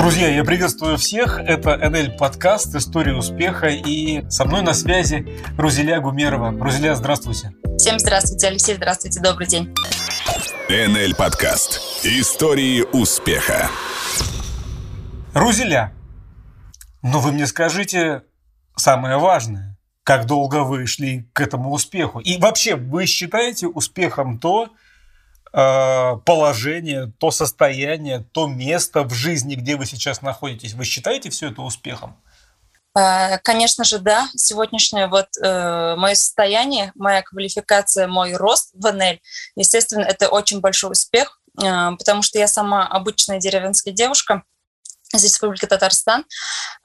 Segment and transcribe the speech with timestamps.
[0.00, 1.38] Друзья, я приветствую всех.
[1.38, 3.66] Это НЛ подкаст «История успеха».
[3.66, 6.58] И со мной на связи Рузеля Гумерова.
[6.58, 7.52] Рузеля, здравствуйте.
[7.76, 9.74] Всем здравствуйте, Алексей, здравствуйте, добрый день.
[10.70, 13.68] НЛ подкаст «Истории успеха».
[15.34, 15.92] Рузеля,
[17.02, 18.22] ну вы мне скажите
[18.76, 19.76] самое важное.
[20.02, 22.20] Как долго вы шли к этому успеху?
[22.20, 24.70] И вообще, вы считаете успехом то,
[25.52, 30.74] положение, то состояние, то место в жизни, где вы сейчас находитесь.
[30.74, 32.16] Вы считаете все это успехом?
[32.96, 34.28] Э, конечно же, да.
[34.34, 39.18] Сегодняшнее вот э, мое состояние, моя квалификация, мой рост в НЛ,
[39.56, 44.42] естественно, это очень большой успех, э, потому что я сама обычная деревенская девушка
[45.14, 46.24] из Республики Татарстан.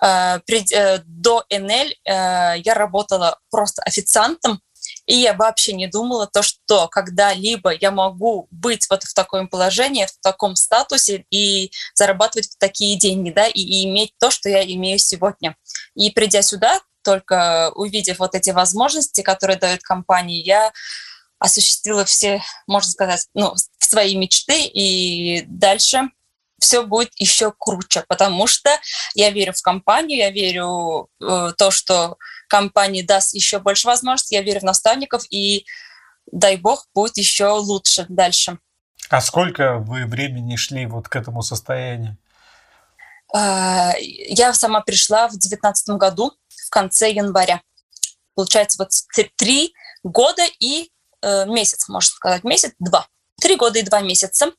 [0.01, 4.61] Э, при, э, до НЛ э, я работала просто официантом
[5.05, 10.05] и я вообще не думала то, что когда-либо я могу быть вот в таком положении,
[10.05, 14.99] в таком статусе и зарабатывать такие деньги, да, и, и иметь то, что я имею
[14.99, 15.55] сегодня.
[15.95, 20.73] И придя сюда, только увидев вот эти возможности, которые дает компания, я
[21.37, 26.09] осуществила все, можно сказать, ну, свои мечты, и дальше
[26.59, 28.69] все будет еще круче, потому что
[29.13, 32.17] я верю в компанию, я верю в э, то, что
[32.47, 35.65] компания даст еще больше возможностей, я верю в наставников, и
[36.31, 38.57] дай бог, будет еще лучше дальше.
[39.09, 42.17] А сколько вы времени шли вот к этому состоянию?
[43.33, 47.61] А, я сама пришла в 2019 году, в конце января.
[48.33, 48.91] Получается, вот
[49.35, 53.07] три года и э, месяц, можно сказать, месяц-два.
[53.41, 54.51] Три года и два месяца.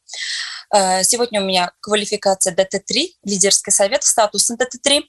[0.75, 5.03] Э, сегодня у меня квалификация ДТ-3, лидерский совет, статус ДТ-3.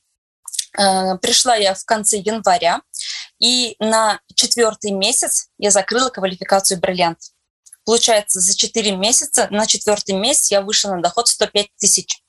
[0.77, 2.81] Э, пришла я в конце января,
[3.39, 7.19] и на четвертый месяц я закрыла квалификацию «Бриллиант».
[7.85, 12.21] Получается, за четыре месяца, на четвертый месяц я вышла на доход 105 тысяч.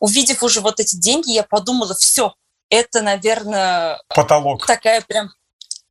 [0.00, 2.34] Увидев уже вот эти деньги, я подумала, все,
[2.68, 4.66] это, наверное, потолок.
[4.66, 5.30] Такая прям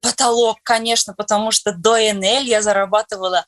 [0.06, 3.46] потолок, конечно, потому что до НЛ я зарабатывала,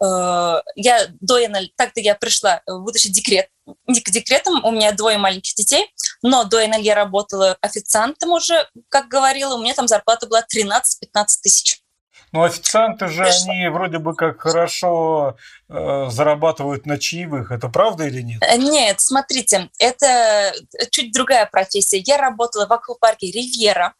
[0.00, 3.48] э, я до НЛ, так-то я пришла, будучи декрет,
[3.86, 8.68] не к декретам, у меня двое маленьких детей, но до НЛ я работала официантом уже,
[8.88, 10.82] как говорила, у меня там зарплата была 13-15
[11.42, 11.82] тысяч.
[12.32, 13.52] Ну, официанты же, Пришла.
[13.52, 15.36] они вроде бы как хорошо
[15.68, 17.50] э, зарабатывают на чаевых.
[17.50, 18.42] Это правда или нет?
[18.42, 20.52] Э, нет, смотрите, это
[20.90, 21.98] чуть другая профессия.
[21.98, 23.94] Я работала в аквапарке «Ривьера»,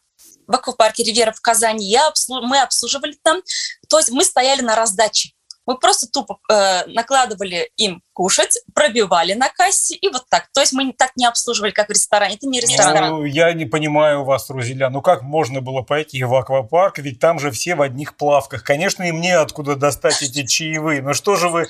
[0.47, 1.85] в аквапарке «Ривьера» в Казани.
[1.85, 2.43] Я обслуж...
[2.43, 3.41] Мы обслуживали там,
[3.89, 5.31] то есть мы стояли на раздаче.
[5.67, 10.47] Мы просто тупо э, накладывали им кушать, пробивали на кассе и вот так.
[10.53, 12.35] То есть мы так не обслуживали, как в ресторане.
[12.35, 13.09] Это не ресторан.
[13.09, 14.89] Ну, я не понимаю вас, Рузеля.
[14.89, 18.63] Ну как можно было пойти в аквапарк, ведь там же все в одних плавках.
[18.63, 21.01] Конечно, и мне откуда достать эти чаевые.
[21.01, 21.67] Но что же вы,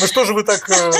[0.00, 0.90] ну что же вы так э,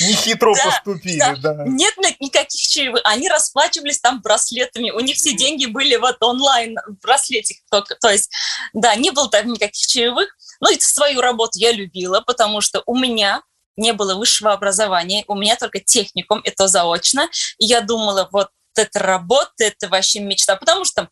[0.00, 1.18] нехитро да, поступили?
[1.18, 1.52] Да.
[1.52, 1.64] Да.
[1.66, 3.00] Нет никаких чаевых.
[3.04, 4.92] Они расплачивались там браслетами.
[4.92, 7.58] У них все деньги были вот онлайн браслетик.
[7.70, 7.96] Только.
[7.96, 8.30] То есть,
[8.72, 10.28] да, не было там никаких чаевых.
[10.60, 13.42] Ну и свою работу я любила, потому что у меня
[13.76, 17.28] не было высшего образования, у меня только техникум, это заочно.
[17.58, 21.08] И я думала, вот это работа, это вообще мечта, потому что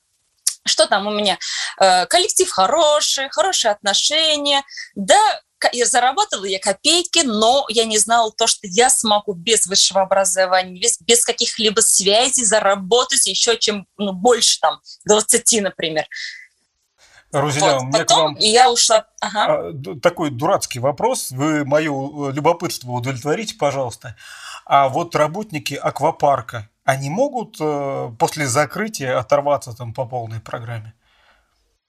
[0.67, 1.39] что там у меня?
[1.79, 4.63] Э, коллектив хороший, хорошие отношения.
[4.95, 10.03] Да, я зарабатывала я копейки, но я не знала то, что я смогу без высшего
[10.03, 16.07] образования, без, без каких-либо связей заработать еще чем ну, больше, там, 20, например.
[17.41, 17.83] Рузеля, вот.
[17.83, 19.07] у меня Потом к вам я ушла.
[19.21, 19.71] Ага.
[19.71, 21.31] А, такой дурацкий вопрос.
[21.31, 24.17] Вы мое э, любопытство удовлетворите, пожалуйста.
[24.65, 30.95] А вот работники аквапарка, они могут э, после закрытия оторваться там по полной программе?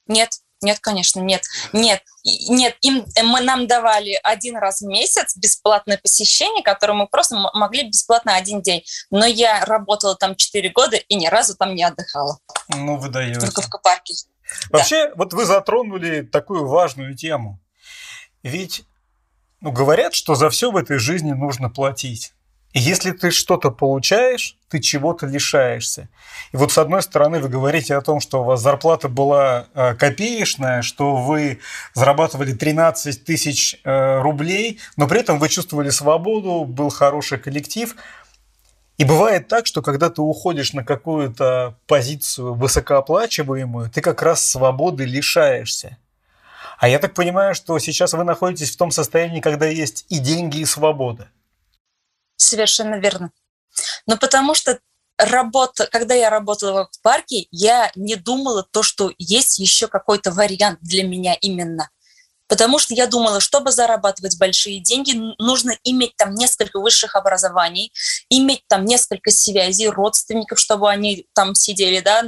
[0.07, 2.75] Нет, нет, конечно, нет, нет, нет.
[2.81, 7.87] Им э, мы нам давали один раз в месяц бесплатное посещение, которое мы просто могли
[7.87, 8.83] бесплатно один день.
[9.11, 12.39] Но я работала там 4 года и ни разу там не отдыхала.
[12.69, 13.39] Ну, вы даете.
[13.39, 14.15] Только в аквапарке.
[14.69, 15.13] Вообще, да.
[15.15, 17.59] вот вы затронули такую важную тему.
[18.43, 18.85] Ведь
[19.61, 22.33] ну, говорят, что за все в этой жизни нужно платить.
[22.73, 26.09] И если ты что-то получаешь, ты чего-то лишаешься.
[26.51, 29.95] И вот с одной стороны вы говорите о том, что у вас зарплата была э,
[29.95, 31.59] копеечная, что вы
[31.93, 37.95] зарабатывали 13 тысяч э, рублей, но при этом вы чувствовали свободу, был хороший коллектив–
[38.97, 45.05] и бывает так, что когда ты уходишь на какую-то позицию высокооплачиваемую, ты как раз свободы
[45.05, 45.97] лишаешься.
[46.77, 50.59] А я так понимаю, что сейчас вы находитесь в том состоянии, когда есть и деньги,
[50.59, 51.29] и свобода.
[52.37, 53.31] Совершенно верно.
[54.05, 54.79] Но потому что
[55.17, 60.79] работа, когда я работала в парке, я не думала то, что есть еще какой-то вариант
[60.81, 61.89] для меня именно.
[62.47, 67.91] Потому что я думала, чтобы зарабатывать большие деньги, нужно иметь там несколько высших образований,
[68.29, 72.23] иметь там несколько связей, родственников, чтобы они там сидели, да,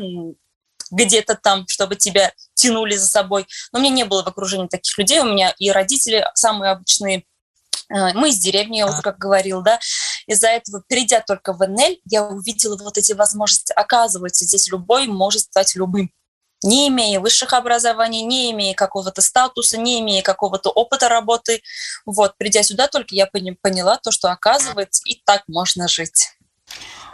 [0.90, 3.46] где-то там, чтобы тебя тянули за собой.
[3.72, 5.20] Но у меня не было в окружении таких людей.
[5.20, 7.26] У меня и родители самые обычные
[7.90, 9.80] э, мы из деревни, я уже как говорил, да.
[10.28, 13.74] Из-за этого, перейдя только в НЛ, я увидела вот эти возможности.
[13.74, 16.12] Оказывается, здесь любой может стать любым
[16.64, 21.62] не имея высших образований, не имея какого-то статуса, не имея какого-то опыта работы.
[22.06, 26.38] Вот, придя сюда, только я поняла то, что оказывается и так можно жить.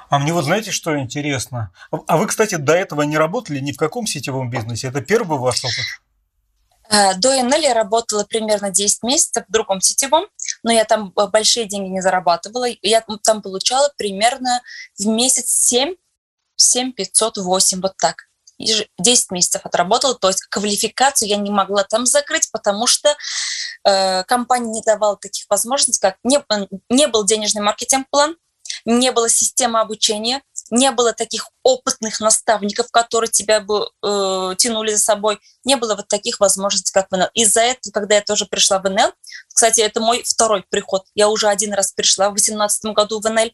[0.09, 1.71] А мне вот знаете, что интересно?
[1.89, 4.87] А вы, кстати, до этого не работали ни в каком сетевом бизнесе?
[4.87, 5.85] Это первый ваш опыт?
[6.89, 10.25] Э, до НЛ я работала примерно 10 месяцев в другом сетевом,
[10.61, 12.67] но я там э, большие деньги не зарабатывала.
[12.81, 14.61] Я там получала примерно
[14.99, 15.95] в месяц 7,
[16.55, 18.27] 7 500, 8, вот так.
[18.57, 23.15] 10 месяцев отработала, то есть квалификацию я не могла там закрыть, потому что
[23.85, 26.43] э, компания не давала таких возможностей, как не,
[26.89, 28.35] не был денежный маркетинг-план,
[28.85, 34.99] не было системы обучения, не было таких опытных наставников, которые тебя бы э, тянули за
[34.99, 37.27] собой, не было вот таких возможностей, как в НЛ.
[37.33, 39.13] Из-за этого, когда я тоже пришла в НЛ,
[39.53, 43.51] кстати, это мой второй приход, я уже один раз пришла в 2018 году в НЛ,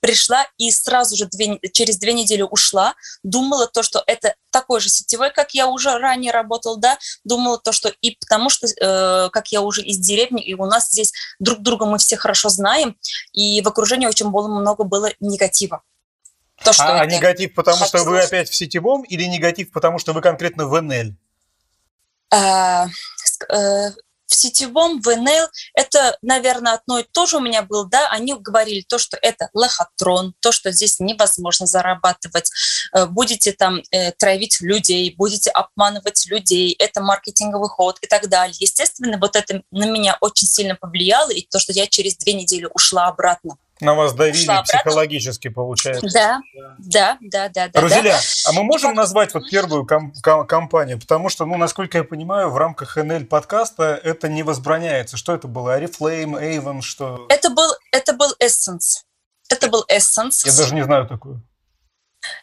[0.00, 4.88] пришла и сразу же две, через две недели ушла, думала то, что это такой же
[4.88, 9.48] сетевой, как я уже ранее работал, да, думала то, что и потому что, э, как
[9.48, 12.96] я уже из деревни, и у нас здесь друг друга мы все хорошо знаем,
[13.32, 15.82] и в окружении очень было много было негатива.
[16.64, 20.12] То, что а, а негатив, потому что вы опять в сетевом, или негатив, потому что
[20.12, 21.16] вы конкретно в НЛ?
[24.32, 28.32] В сетевом, в НЛ, это, наверное, одно и то же у меня было, да, они
[28.32, 32.50] говорили то, что это лохотрон, то, что здесь невозможно зарабатывать,
[32.94, 38.56] э, будете там э, травить людей, будете обманывать людей, это маркетинговый ход и так далее.
[38.58, 42.66] Естественно, вот это на меня очень сильно повлияло, и то, что я через две недели
[42.72, 43.58] ушла обратно.
[43.82, 46.06] На вас давили психологически, получается.
[46.12, 46.40] Да,
[46.78, 47.68] да, да, да.
[47.68, 48.20] да Друзья, да.
[48.46, 51.00] а мы можем назвать вот первую ком- ком- компанию?
[51.00, 55.16] Потому что, ну, насколько я понимаю, в рамках НЛ подкаста это не возбраняется.
[55.16, 55.74] Что это было?
[55.74, 57.26] Арифлейм, Avon, что?
[57.28, 59.02] Это был, это был Essence.
[59.48, 60.42] Это был Essence.
[60.44, 61.42] Я даже не знаю такую.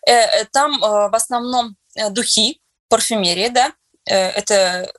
[0.05, 1.75] Э, э, там э, в основном
[2.11, 2.59] духи,
[2.89, 3.73] парфюмерия, да.
[4.05, 4.91] Это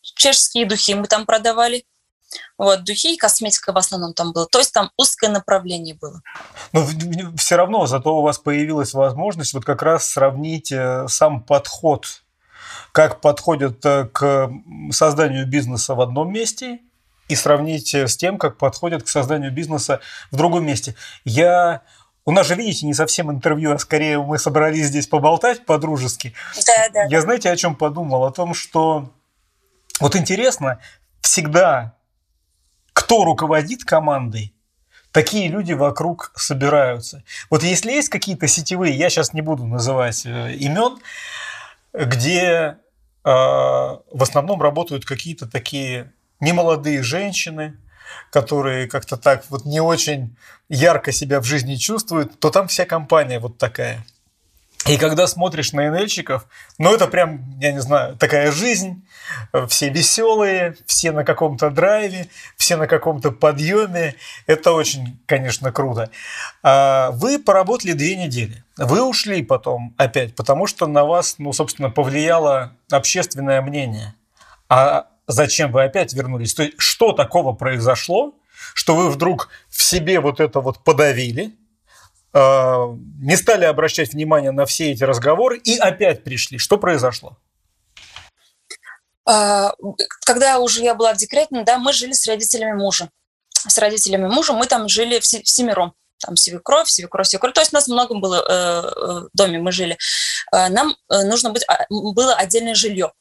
[0.00, 1.84] чешские духи мы там продавали.
[2.58, 4.46] Вот, духи и косметика в основном там было.
[4.46, 6.22] То есть там узкое направление было.
[6.72, 6.86] Но
[7.36, 12.22] все равно, зато у вас появилась возможность вот как раз сравнить э, сам подход,
[12.92, 14.50] как подходят э, к
[14.92, 16.80] созданию бизнеса в одном месте
[17.28, 20.00] и сравнить э, с тем, как подходят к созданию бизнеса
[20.30, 20.94] в другом месте.
[21.24, 21.82] Я
[22.26, 26.34] у нас же, видите, не совсем интервью, а скорее мы собрались здесь поболтать по-дружески.
[26.66, 27.04] Да, да.
[27.04, 28.24] Я знаете, о чем подумал?
[28.24, 29.10] О том, что
[30.00, 30.78] вот интересно,
[31.22, 31.94] всегда
[33.00, 34.52] кто руководит командой,
[35.10, 37.24] такие люди вокруг собираются.
[37.48, 40.98] Вот если есть какие-то сетевые, я сейчас не буду называть э, имен,
[41.94, 42.76] где э,
[43.24, 47.78] в основном работают какие-то такие немолодые женщины,
[48.30, 50.36] которые как-то так вот не очень
[50.68, 54.04] ярко себя в жизни чувствуют, то там вся компания вот такая–
[54.86, 56.46] и когда смотришь на НЛщиков,
[56.78, 59.06] ну это прям, я не знаю, такая жизнь,
[59.68, 64.14] все веселые, все на каком-то драйве, все на каком-то подъеме.
[64.46, 66.10] Это очень, конечно, круто.
[66.62, 68.64] А вы поработали две недели.
[68.78, 74.14] Вы ушли потом опять, потому что на вас, ну, собственно, повлияло общественное мнение.
[74.68, 76.54] А зачем вы опять вернулись?
[76.54, 78.34] То есть, что такого произошло,
[78.72, 81.52] что вы вдруг в себе вот это вот подавили,
[82.32, 86.58] не стали обращать внимание на все эти разговоры и опять пришли.
[86.58, 87.36] Что произошло?
[89.26, 89.74] А,
[90.24, 93.10] когда уже я была в декрете, да, мы жили с родителями мужа.
[93.50, 95.94] С родителями мужа мы там жили в семером.
[96.18, 97.54] Там свекровь, свекровь, свекровь.
[97.54, 99.96] То есть у нас много было э, э, в доме, мы жили.
[100.52, 103.12] Нам нужно быть, а, было отдельное жилье.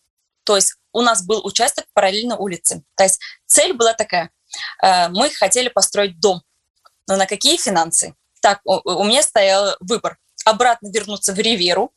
[0.43, 2.83] То есть у нас был участок параллельно улице.
[2.95, 4.31] То есть цель была такая.
[4.81, 6.41] Мы хотели построить дом.
[7.07, 8.15] Но на какие финансы?
[8.41, 10.17] Так, у меня стоял выбор.
[10.45, 11.93] Обратно вернуться в Риверу,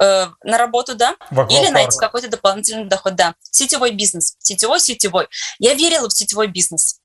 [0.00, 3.34] э, на работу, да, или найти какой-то дополнительный доход, да.
[3.42, 5.28] Сетевой бизнес, сетевой, сетевой.
[5.58, 7.00] Я верила в сетевой бизнес,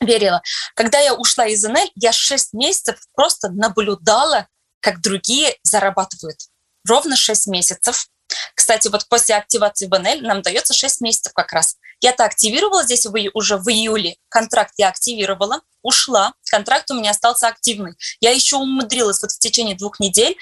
[0.00, 0.42] верила.
[0.74, 4.48] Когда я ушла из НЛ, я 6 месяцев просто наблюдала,
[4.80, 6.38] как другие зарабатывают.
[6.86, 8.08] Ровно 6 месяцев.
[8.54, 11.76] Кстати, вот после активации в НЛ нам дается 6 месяцев как раз.
[12.00, 14.16] Я-то активировала здесь в, уже в июле.
[14.28, 16.34] Контракт я активировала, ушла.
[16.50, 17.92] Контракт у меня остался активный.
[18.20, 20.36] Я еще умудрилась вот в течение двух недель,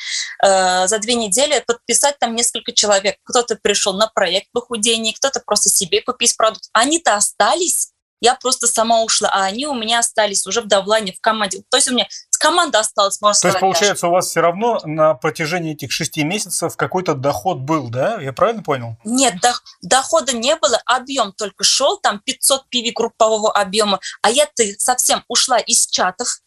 [0.45, 3.17] э, за две недели подписать там несколько человек.
[3.25, 6.69] Кто-то пришел на проект похудения, кто-то просто себе купить продукт.
[6.73, 7.94] Они-то остались,
[8.25, 11.63] я просто сама ушла, а они у меня остались уже в давлании, в команде.
[11.69, 12.09] То есть у меня
[12.41, 13.53] команда осталась, можно сказать.
[13.53, 14.11] То есть, получается, даже.
[14.11, 18.19] у вас все равно на протяжении этих шести месяцев какой-то доход был, да?
[18.23, 18.97] Я правильно понял?
[19.05, 19.53] Нет, до,
[19.83, 25.59] дохода не было, объем только шел, там 500 PV группового объема, а я-то совсем ушла
[25.59, 26.39] из чатов,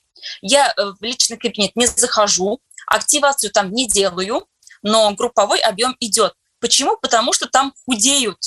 [0.41, 4.47] я э, в личный кабинет не захожу, активацию там не делаю,
[4.81, 6.33] но групповой объем идет.
[6.59, 6.97] Почему?
[6.97, 8.39] Потому что там худеют.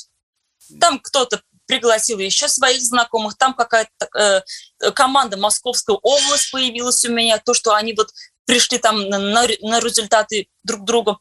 [0.80, 7.38] Там кто-то пригласила еще своих знакомых, там какая-то э, команда Московская область появилась у меня,
[7.38, 8.08] то, что они вот
[8.44, 11.18] пришли там на, на, на результаты друг друга.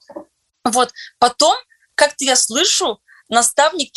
[0.63, 0.91] Вот.
[1.19, 1.55] Потом
[1.93, 3.91] как-то я слышу, наставник,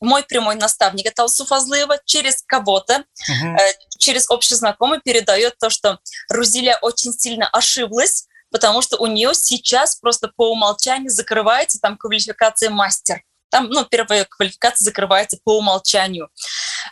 [0.00, 3.56] мой прямой наставник, это Алсу Фазлыева, через кого-то, угу.
[3.58, 5.98] э, через общий знакомый передает то, что
[6.28, 12.70] Рузиля очень сильно ошиблась, потому что у нее сейчас просто по умолчанию закрывается там квалификация
[12.70, 13.22] мастер.
[13.50, 16.28] Там, ну, первая квалификация закрывается по умолчанию.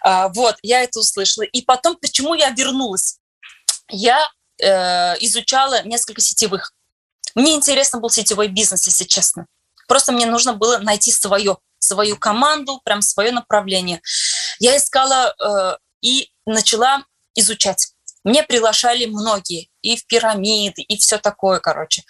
[0.00, 1.44] А, вот, я это услышала.
[1.44, 3.18] И потом, почему я вернулась?
[3.90, 4.28] Я
[4.60, 6.72] э, изучала несколько сетевых.
[7.34, 9.46] Мне интересно был сетевой бизнес, если честно.
[9.88, 14.00] Просто мне нужно было найти свое, свою команду, прям свое направление.
[14.58, 17.88] Я искала э, и начала изучать.
[18.22, 22.02] Мне приглашали многие, и в пирамиды, и все такое, короче.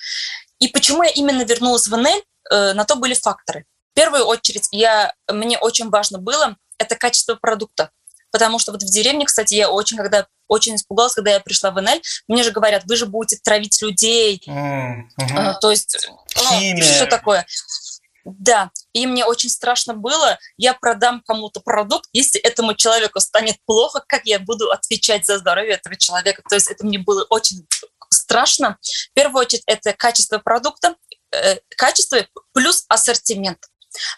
[0.61, 3.67] И почему я именно вернулась в НЛ, э, на то были факторы.
[3.95, 7.91] В первую очередь я, мне очень важно было это качество продукта.
[8.33, 11.81] Потому что вот в деревне, кстати, я очень, когда очень испугалась, когда я пришла в
[11.81, 14.43] НЛ, мне же говорят, вы же будете травить людей.
[14.49, 15.55] Mm-hmm.
[15.61, 17.47] то есть, ну, что такое.
[18.25, 24.03] Да, и мне очень страшно было, я продам кому-то продукт, если этому человеку станет плохо,
[24.09, 26.43] как я буду отвечать за здоровье этого человека.
[26.49, 27.65] То есть это мне было очень
[28.11, 28.79] страшно.
[28.83, 30.97] В первую очередь это качество продукта,
[31.31, 33.59] э, качество плюс ассортимент.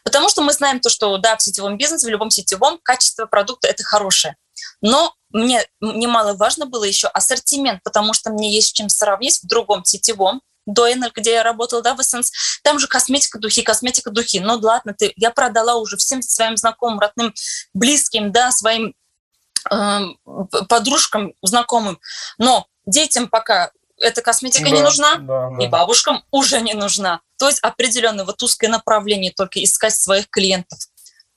[0.04, 3.68] Потому что мы знаем то, что да, в сетевом бизнесе, в любом сетевом качество продукта
[3.68, 4.36] это хорошее.
[4.80, 9.84] Но мне немаловажно было еще ассортимент, потому что мне есть с чем сравнить в другом
[9.84, 12.26] сетевом, до НЛ, где я работала, да, в Essence,
[12.62, 14.40] там же косметика, духи, косметика, духи.
[14.40, 17.32] Ну, ладно, ты, я продала уже всем своим знакомым, родным,
[17.72, 18.92] близким, да, своим
[19.70, 20.00] э,
[20.68, 22.00] подружкам, знакомым.
[22.38, 25.64] Но детям пока эта косметика да, не нужна, да, да.
[25.64, 27.20] и бабушкам уже не нужна.
[27.38, 30.78] То есть определенное вот узкое направление только искать своих клиентов.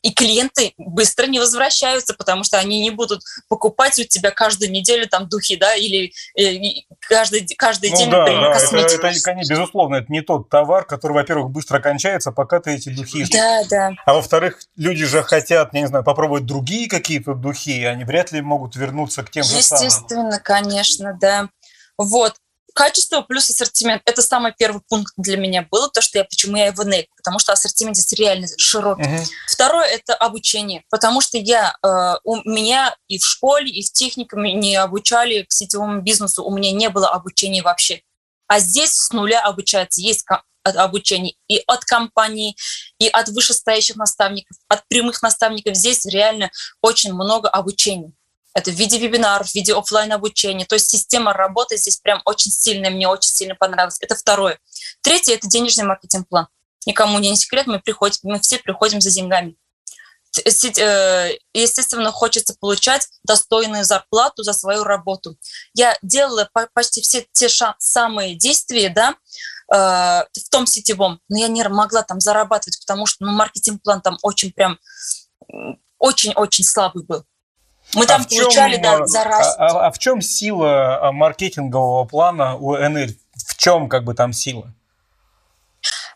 [0.02, 5.10] И клиенты быстро не возвращаются, потому что они не будут покупать у тебя каждую неделю
[5.10, 9.06] там духи, да, или э, каждый, каждый ну, день, да, например, да, косметику.
[9.06, 13.26] Это, это, безусловно, это не тот товар, который, во-первых, быстро кончается, пока ты эти духи...
[13.30, 13.92] Да, да.
[14.06, 18.32] А во-вторых, люди же хотят, я не знаю, попробовать другие какие-то духи, и они вряд
[18.32, 19.86] ли могут вернуться к тем же самым.
[19.86, 21.50] Естественно, конечно, да.
[21.98, 22.36] Вот
[22.80, 24.02] качество плюс ассортимент.
[24.06, 27.38] Это самый первый пункт для меня было, то, что я, почему я в НЭК, потому
[27.38, 29.04] что ассортимент здесь реально широкий.
[29.04, 29.28] Uh-huh.
[29.48, 34.54] Второе– это обучение, потому что я, э, у меня и в школе, и в техникуме
[34.54, 38.02] не обучали к сетевому бизнесу, у меня не было обучения вообще.
[38.48, 40.00] А здесь с нуля обучается.
[40.00, 40.26] Есть
[40.64, 42.56] обучение и от компаний,
[42.98, 45.76] и от вышестоящих наставников, от прямых наставников.
[45.76, 46.50] Здесь реально
[46.82, 48.14] очень много обучения.
[48.54, 50.66] Это в виде вебинаров, в виде офлайн обучения.
[50.66, 53.98] То есть система работы здесь прям очень сильная, мне очень сильно понравилось.
[54.02, 54.60] Это второе.
[55.02, 56.48] Третье– это денежный маркетинг-план.
[56.86, 59.56] Никому не секрет, мы, приходим, мы все приходим за деньгами.
[60.38, 65.38] Э, естественно, хочется получать достойную зарплату за свою работу.
[65.74, 69.16] Я делала почти все те самые действия, да,
[69.74, 74.18] э, в том сетевом, но я не могла там зарабатывать, потому что ну, маркетинг-план там
[74.22, 74.78] очень прям
[75.98, 77.24] очень-очень слабый был.
[77.96, 79.56] Мы там а получали, чем, да, за раз.
[79.58, 83.10] А, а, а в чем сила а, маркетингового плана у НЛ?
[83.48, 84.72] В чем как бы там сила?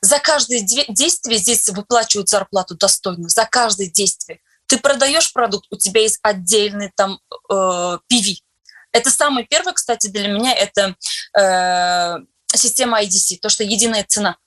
[0.02, 3.30] За каждое действие здесь выплачивают зарплату достойно.
[3.30, 4.40] За каждое действие.
[4.68, 8.36] Ты продаешь продукт, у тебя есть отдельный там э, PV.
[8.92, 10.96] Это самый первый, кстати, для меня это
[11.38, 12.18] э,
[12.56, 14.38] система IDC, то, что единая цена.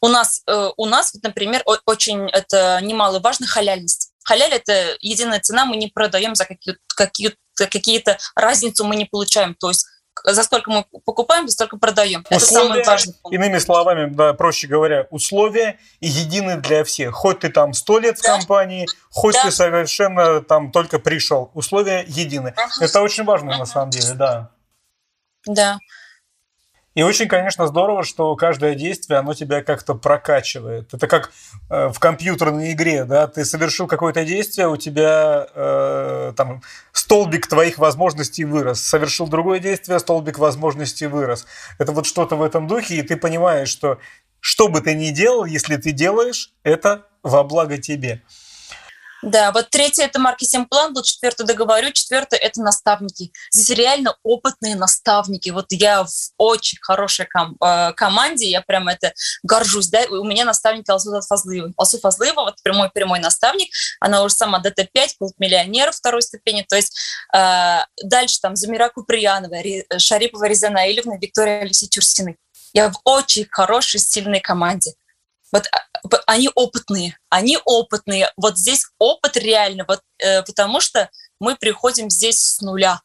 [0.00, 5.76] У нас, э, у нас, например, очень это немаловажно халяльность Халяль– это единая цена, мы
[5.76, 9.54] не продаем за какие-то какие какие разницу мы не получаем.
[9.54, 9.86] То есть
[10.24, 12.24] за сколько мы покупаем, за столько продаем.
[12.30, 13.34] Условия, это важный пункт.
[13.34, 17.14] Иными словами, да, проще говоря, условия едины для всех.
[17.14, 18.36] Хоть ты там сто лет да.
[18.36, 19.44] в компании, хоть да.
[19.44, 21.50] ты совершенно там только пришел.
[21.54, 22.54] Условия едины.
[22.56, 22.72] Ага.
[22.80, 23.60] Это очень важно ага.
[23.60, 24.50] на самом деле, да.
[25.46, 25.78] Да.
[26.96, 30.92] И очень, конечно, здорово, что каждое действие, оно тебя как-то прокачивает.
[30.92, 31.30] Это как
[31.68, 37.78] э, в компьютерной игре, да, ты совершил какое-то действие, у тебя э, там столбик твоих
[37.78, 38.80] возможностей вырос.
[38.80, 41.46] Совершил другое действие, столбик возможностей вырос.
[41.78, 43.98] Это вот что-то в этом духе, и ты понимаешь, что
[44.40, 48.22] что бы ты ни делал, если ты делаешь, это во благо тебе.
[49.22, 53.32] Да, вот третий это маркетинг-план был, четвертый договорю, четвертый это наставники.
[53.52, 55.50] Здесь реально опытные наставники.
[55.50, 59.12] Вот я в очень хорошей ком- э, команде, я прям это
[59.42, 59.88] горжусь.
[59.88, 60.00] Да?
[60.10, 61.72] У меня наставник Алсу Фазлыева.
[61.76, 66.64] Алсу Фазлыева, вот прямой-прямой наставник, она уже сама ДТ-5, миллионер второй ступени.
[66.68, 66.96] То есть
[67.34, 72.36] э, дальше там Замира Куприянова, Ри, Шарипова Резана Ильевна, Виктория Алексей Чурсины.
[72.72, 74.94] Я в очень хорошей, сильной команде.
[75.52, 75.80] Вот а,
[76.26, 78.30] они опытные, они опытные.
[78.36, 83.00] Вот здесь опыт реально, вот, э, потому что мы приходим здесь с нуля.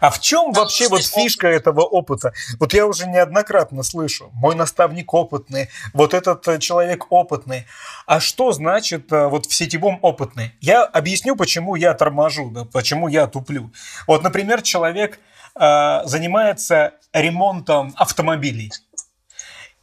[0.00, 1.60] А в чем Нам вообще вот фишка опыт.
[1.60, 2.32] этого опыта?
[2.58, 7.66] Вот я уже неоднократно слышу, мой наставник опытный, вот этот э, человек опытный.
[8.06, 10.52] А что значит э, вот в сетевом опытный?
[10.60, 13.72] Я объясню, почему я торможу, да, почему я туплю.
[14.06, 15.18] Вот, например, человек
[15.54, 18.72] э, занимается ремонтом автомобилей.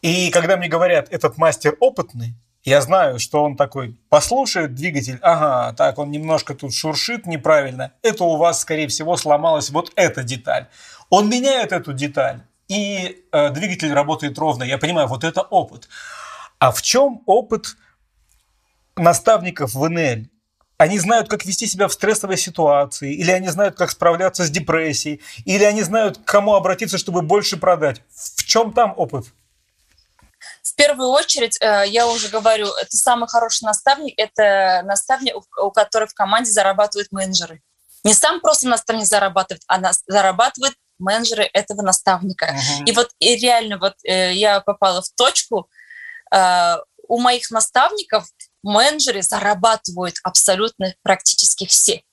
[0.01, 5.73] И когда мне говорят, этот мастер опытный, я знаю, что он такой послушает двигатель, ага,
[5.75, 10.67] так он немножко тут шуршит неправильно, это у вас, скорее всего, сломалась вот эта деталь.
[11.09, 14.63] Он меняет эту деталь, и э, двигатель работает ровно.
[14.63, 15.89] Я понимаю, вот это опыт.
[16.57, 17.75] А в чем опыт
[18.95, 20.27] наставников в НЛ?
[20.77, 25.21] Они знают, как вести себя в стрессовой ситуации, или они знают, как справляться с депрессией,
[25.45, 28.01] или они знают, к кому обратиться, чтобы больше продать.
[28.15, 29.27] В чем там опыт?
[30.63, 36.07] В первую очередь, э, я уже говорю, это самый хороший наставник, это наставник, у которого
[36.07, 37.61] в команде зарабатывают менеджеры.
[38.03, 42.45] Не сам просто наставник зарабатывает, а зарабатывают менеджеры этого наставника.
[42.45, 42.85] Uh-huh.
[42.85, 45.67] И вот и реально вот э, я попала в точку,
[46.33, 46.75] э,
[47.07, 48.27] у моих наставников
[48.61, 52.03] менеджеры зарабатывают абсолютно практически все.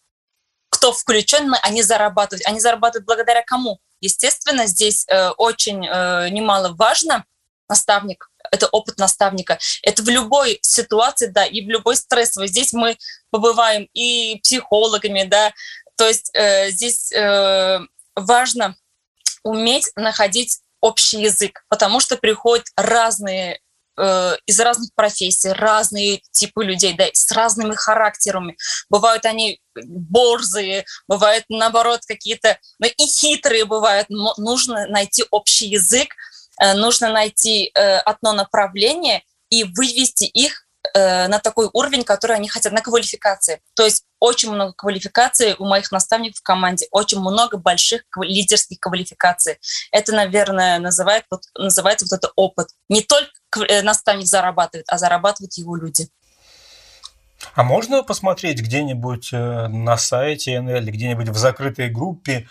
[0.70, 2.46] Кто включен, они зарабатывают.
[2.46, 3.80] Они зарабатывают благодаря кому?
[4.00, 7.24] Естественно, здесь очень немало важно
[7.68, 9.58] наставник это опыт наставника.
[9.82, 12.48] Это в любой ситуации, да, и в любой стрессовой.
[12.48, 12.96] Здесь мы
[13.30, 15.52] побываем и психологами, да,
[15.98, 17.80] то есть э, здесь э,
[18.14, 18.76] важно
[19.42, 23.60] уметь находить общий язык, потому что приходят разные
[23.96, 28.56] э, из разных профессий, разные типы людей, да, с разными характерами.
[28.88, 34.06] Бывают они борзые, бывают, наоборот, какие-то, ну, и хитрые бывают.
[34.08, 36.14] Но нужно найти общий язык,
[36.74, 42.72] нужно найти э, одно направление и вывести их э, на такой уровень, который они хотят,
[42.72, 43.60] на квалификации.
[43.74, 49.58] То есть очень много квалификаций у моих наставников в команде, очень много больших лидерских квалификаций.
[49.92, 52.68] Это, наверное, называет, вот, называется вот это опыт.
[52.88, 53.32] Не только
[53.82, 56.08] наставник зарабатывает, а зарабатывают его люди.
[57.54, 62.48] А можно посмотреть где-нибудь на сайте НЛ, где-нибудь в закрытой группе,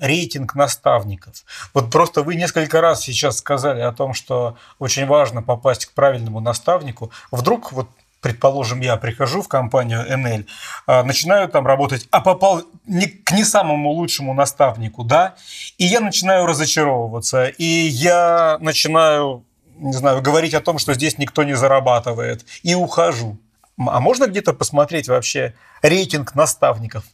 [0.00, 1.44] рейтинг наставников.
[1.72, 6.40] Вот просто вы несколько раз сейчас сказали о том, что очень важно попасть к правильному
[6.40, 7.10] наставнику.
[7.30, 7.88] Вдруг вот
[8.20, 10.46] предположим, я прихожу в компанию НЛ,
[10.86, 15.36] а, начинаю там работать, а попал не, к не самому лучшему наставнику, да,
[15.78, 19.44] и я начинаю разочаровываться, и я начинаю,
[19.76, 23.38] не знаю, говорить о том, что здесь никто не зарабатывает, и ухожу.
[23.78, 27.04] А можно где-то посмотреть вообще рейтинг наставников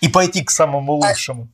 [0.00, 1.48] и пойти к самому а лучшему?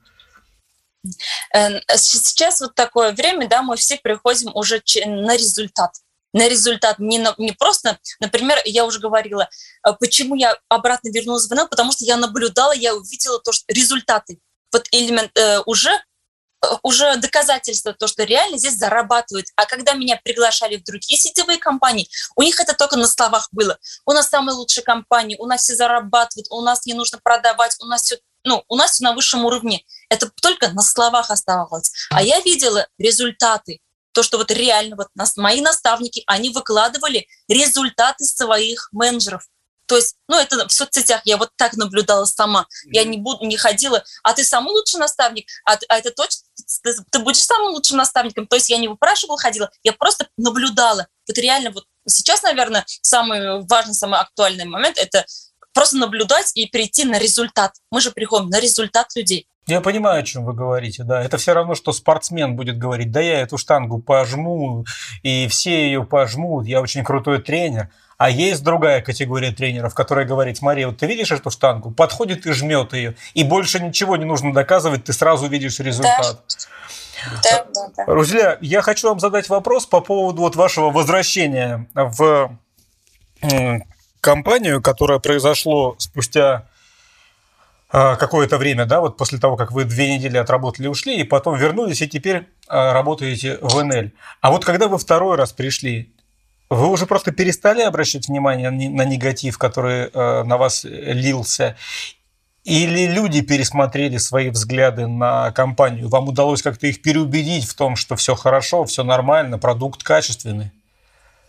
[1.54, 5.92] Э, сейчас вот такое время, да, мы все приходим уже на результат
[6.32, 9.48] на результат, не, на, не просто, например, я уже говорила,
[9.86, 13.64] э, почему я обратно вернулась в НЛ, потому что я наблюдала, я увидела то, что
[13.68, 14.40] результаты,
[14.72, 19.48] вот элемент э, уже э, уже доказательство то, что реально здесь зарабатывают.
[19.56, 23.78] А когда меня приглашали в другие сетевые компании, у них это только на словах было.
[24.06, 27.86] У нас самые лучшие компании, у нас все зарабатывают, у нас не нужно продавать, у
[27.86, 29.84] нас все ну, у нас все на высшем уровне.
[30.12, 31.90] Это только на словах оставалось.
[32.10, 33.80] А я видела результаты.
[34.12, 39.48] То, что вот реально вот нас, мои наставники, они выкладывали результаты своих менеджеров.
[39.86, 42.66] То есть, ну, это в соцсетях я вот так наблюдала сама.
[42.84, 46.42] Я не буду, не ходила, а ты самый лучший наставник, а, а это точно,
[46.82, 48.46] ты, ты будешь самым лучшим наставником.
[48.46, 51.08] То есть я не выпрашивала, ходила, я просто наблюдала.
[51.26, 55.24] Вот реально вот сейчас, наверное, самый важный, самый актуальный момент– это
[55.72, 57.72] просто наблюдать и перейти на результат.
[57.90, 59.48] Мы же приходим на результат людей.
[59.66, 61.22] Я понимаю, о чем вы говорите, да.
[61.22, 64.84] Это все равно, что спортсмен будет говорить, да я эту штангу пожму,
[65.22, 67.88] и все ее пожмут, я очень крутой тренер.
[68.18, 72.52] А есть другая категория тренеров, которая говорит, смотри, вот ты видишь эту штангу, подходит и
[72.52, 76.22] жмет ее, и больше ничего не нужно доказывать, ты сразу видишь результат.
[76.22, 76.56] Да.
[77.44, 78.04] Да, да, да.
[78.06, 82.58] Рузля, я хочу вам задать вопрос по поводу вот вашего возвращения в
[84.20, 86.66] компанию, которое произошло спустя
[87.92, 92.00] какое-то время, да, вот после того, как вы две недели отработали, ушли, и потом вернулись,
[92.00, 94.10] и теперь а, работаете в НЛ.
[94.40, 96.14] А вот когда вы второй раз пришли,
[96.70, 101.76] вы уже просто перестали обращать внимание на негатив, который а, на вас лился,
[102.64, 106.08] или люди пересмотрели свои взгляды на компанию?
[106.08, 110.70] Вам удалось как-то их переубедить в том, что все хорошо, все нормально, продукт качественный?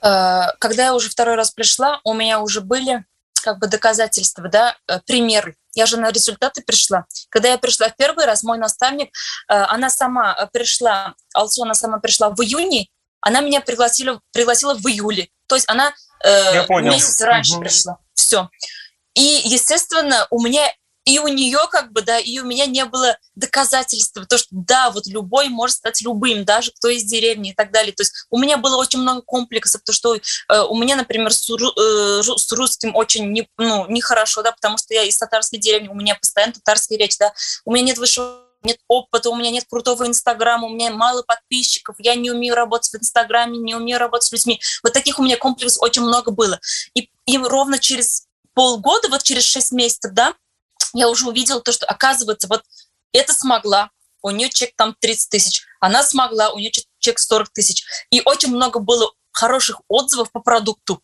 [0.02, 3.06] Э, когда я уже второй раз пришла, у меня уже были
[3.44, 5.56] как бы доказательства, да, э, примеры.
[5.74, 7.06] Я же на результаты пришла.
[7.30, 12.00] Когда я пришла в первый раз, мой наставник, э, она сама пришла, Алсу, она сама
[12.00, 12.88] пришла в июне,
[13.22, 15.30] она меня пригласила, пригласила в июле.
[15.48, 17.62] То есть она э, месяц раньше угу.
[17.62, 17.98] пришла.
[18.14, 18.50] Все.
[19.16, 20.72] И, естественно, у меня
[21.06, 24.90] и у нее как бы, да, и у меня не было доказательства, то, что да,
[24.92, 27.94] вот любой может стать любым, даже кто из деревни и так далее.
[27.94, 30.20] То есть у меня было очень много комплексов, то, что э,
[30.70, 35.04] у меня, например, с, э, с русским очень не, ну, нехорошо, да, потому что я
[35.04, 37.34] из татарской деревни, у меня постоянно татарская речь, да,
[37.66, 41.98] у меня нет высшего нет опыта, у меня нет крутого Инстаграма, у меня мало подписчиков,
[42.00, 44.62] я не умею работать в Инстаграме, не умею работать с людьми.
[44.84, 46.60] Вот таких у меня комплексов очень много было.
[46.94, 50.34] И, и ровно через полгода, вот через шесть месяцев, да,
[50.94, 52.64] я уже увидела то, что, оказывается, вот
[53.12, 53.90] это смогла,
[54.22, 57.84] у нее чек там 30 тысяч, она смогла, у нее чек 40 тысяч.
[58.10, 61.02] И очень много было хороших отзывов по продукту.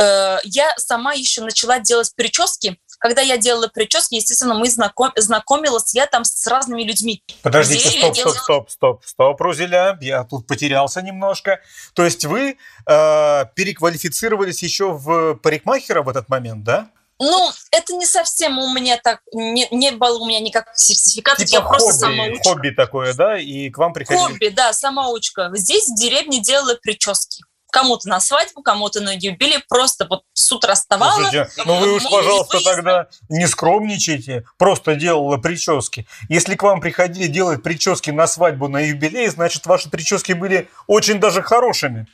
[0.00, 2.78] Э, я сама еще начала делать прически.
[2.98, 7.22] Когда я делала прически, естественно, мы знаком, знакомилась я там с разными людьми.
[7.42, 8.34] Подождите, стоп, стоп, делала...
[8.34, 11.60] стоп, стоп, стоп, Рузеля, я тут потерялся немножко.
[11.94, 16.90] То есть вы э, переквалифицировались еще в парикмахера в этот момент, да?
[17.18, 21.60] Ну, это не совсем у меня так, не, не было у меня никаких сертификатов, типа
[21.60, 22.48] я хобби, просто самоучка.
[22.48, 24.22] Хобби такое, да, и к вам приходили?
[24.22, 25.50] Хобби, да, самоучка.
[25.54, 27.44] Здесь в деревне делала прически.
[27.72, 31.14] Кому-то на свадьбу, кому-то на юбилей, просто вот с утра вставала.
[31.14, 36.06] Слушайте, ну вы уж, пожалуйста, тогда не скромничайте, просто делала прически.
[36.28, 41.18] Если к вам приходили делать прически на свадьбу, на юбилей, значит, ваши прически были очень
[41.18, 42.06] даже хорошими.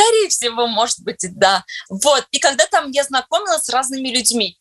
[0.00, 1.64] Скорее всего, может быть, да.
[1.88, 2.26] Вот.
[2.30, 4.58] И когда там я знакомилась с разными людьми.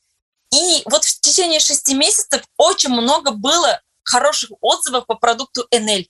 [0.54, 6.06] И вот в течение шести месяцев очень много было хороших отзывов по продукту NL.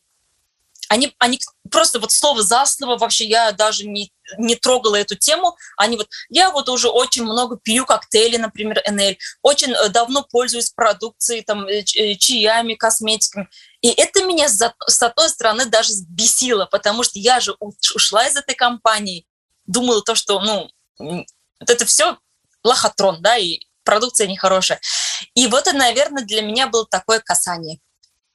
[0.89, 5.55] Они, они просто вот слово за слово вообще я даже не, не трогала эту тему.
[5.77, 10.71] Они вот, я вот уже очень много пью коктейли, например, НЛ, очень э, давно пользуюсь
[10.71, 13.47] продукцией, там, э, э, чаями, косметиками.
[13.81, 18.35] И это меня с, с одной стороны даже бесило, потому что я же ушла из
[18.35, 19.27] этой компании,
[19.67, 22.17] думала то, что, ну, вот это все
[22.63, 24.81] лохотрон, да, и продукция нехорошая.
[25.35, 27.79] И вот это, наверное, для меня было такое касание.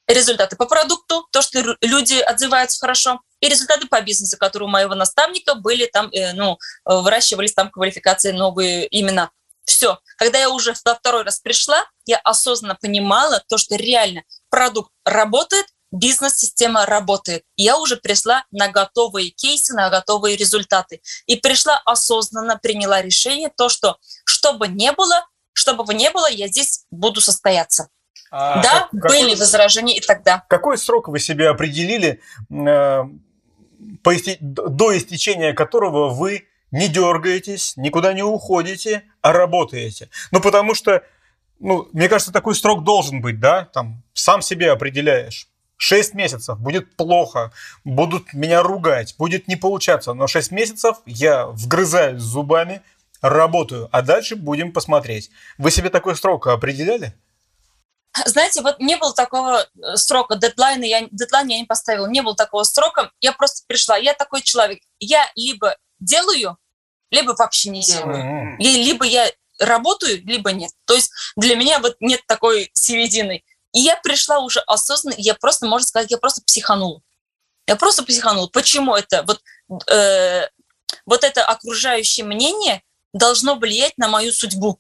[0.07, 4.95] Результаты по продукту, то, что люди отзываются хорошо, и результаты по бизнесу, которые у моего
[4.95, 9.31] наставника были там, э, ну, выращивались там квалификации новые именно.
[9.65, 9.99] Все.
[10.19, 15.67] Когда я уже во второй раз пришла, я осознанно понимала то, что реально продукт работает,
[15.91, 17.45] бизнес-система работает.
[17.57, 21.01] Я уже пришла на готовые кейсы, на готовые результаты.
[21.27, 26.31] И пришла осознанно, приняла решение, то, что что бы ни было, что бы ни было,
[26.31, 27.89] я здесь буду состояться.
[28.31, 30.45] А да, как, были возражения и тогда.
[30.49, 33.05] Какой срок вы себе определили, э,
[34.03, 40.09] по исти, до истечения которого вы не дергаетесь, никуда не уходите, а работаете?
[40.33, 41.03] Ну, потому что,
[41.61, 43.67] ну, мне кажется, такой срок должен быть, да?
[43.67, 45.49] Там сам себе определяешь.
[45.77, 47.53] 6 месяцев будет плохо,
[47.85, 52.81] будут меня ругать, будет не получаться, но 6 месяцев я вгрызаюсь зубами,
[53.21, 55.31] работаю, а дальше будем посмотреть.
[55.59, 57.15] Вы себе такой срок определяли?
[58.27, 62.37] Знаете, вот не было такого э, срока, дедлайна я, дедлайн я не поставила, не было
[62.37, 66.57] такого срока, я просто пришла, я такой человек, я либо делаю,
[67.11, 68.57] либо вообще не делаю, mm-hmm.
[68.59, 70.71] либо я работаю, либо нет.
[70.85, 73.43] То есть для меня вот нет такой середины.
[73.73, 77.01] И я пришла уже осознанно, я просто, можно сказать, я просто психанула.
[77.67, 78.49] Я просто психанула.
[78.49, 79.25] Почему это?
[79.25, 79.41] Вот,
[79.91, 80.49] э,
[81.07, 84.79] вот это окружающее мнение должно влиять на мою судьбу.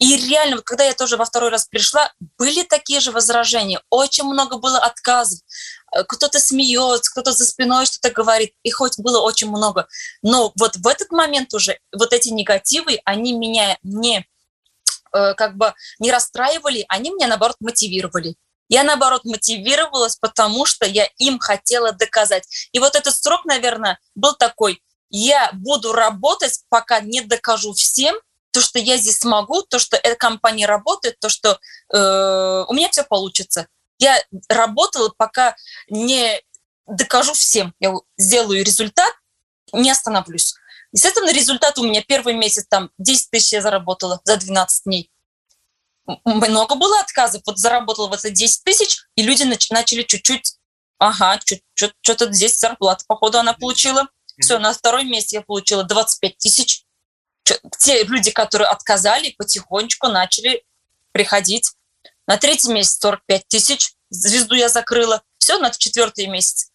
[0.00, 3.80] И реально, вот когда я тоже во второй раз пришла, были такие же возражения.
[3.90, 5.40] Очень много было отказов.
[5.94, 8.54] Э, кто-то смеется, кто-то за спиной что-то говорит.
[8.64, 9.86] И хоть было очень много.
[10.22, 14.26] Но вот в этот момент уже вот эти негативы, они меня не
[15.12, 18.36] Э, как бы не расстраивали, они меня, наоборот, мотивировали.
[18.68, 22.44] Я, наоборот, мотивировалась, потому что я им хотела доказать.
[22.72, 28.16] И вот этот срок, наверное, был такой, я буду работать, пока не докажу всем,
[28.52, 31.58] то, что я здесь смогу, то, что эта компания работает, то, что
[31.92, 33.66] э, у меня все получится.
[33.98, 34.16] Я
[34.48, 35.54] работала, пока
[35.88, 36.40] не
[36.86, 37.74] докажу всем.
[37.80, 39.12] Я сделаю результат,
[39.72, 40.54] не остановлюсь.
[40.92, 45.10] Естественно, результат у меня первый месяц, там, 10 тысяч я заработала за 12 дней.
[46.24, 47.42] Много было отказов.
[47.46, 50.56] Вот заработала вот эти 10 тысяч, и люди начали чуть-чуть,
[50.98, 51.38] ага,
[51.74, 54.08] что-то здесь зарплата, походу, она получила.
[54.40, 56.84] Все, на второй месяц я получила 25 тысяч.
[57.78, 60.64] Те люди, которые отказали, потихонечку начали
[61.12, 61.72] приходить.
[62.26, 63.94] На третий месяц 45 тысяч.
[64.10, 65.22] Звезду я закрыла.
[65.38, 66.70] Все, на четвертый месяц.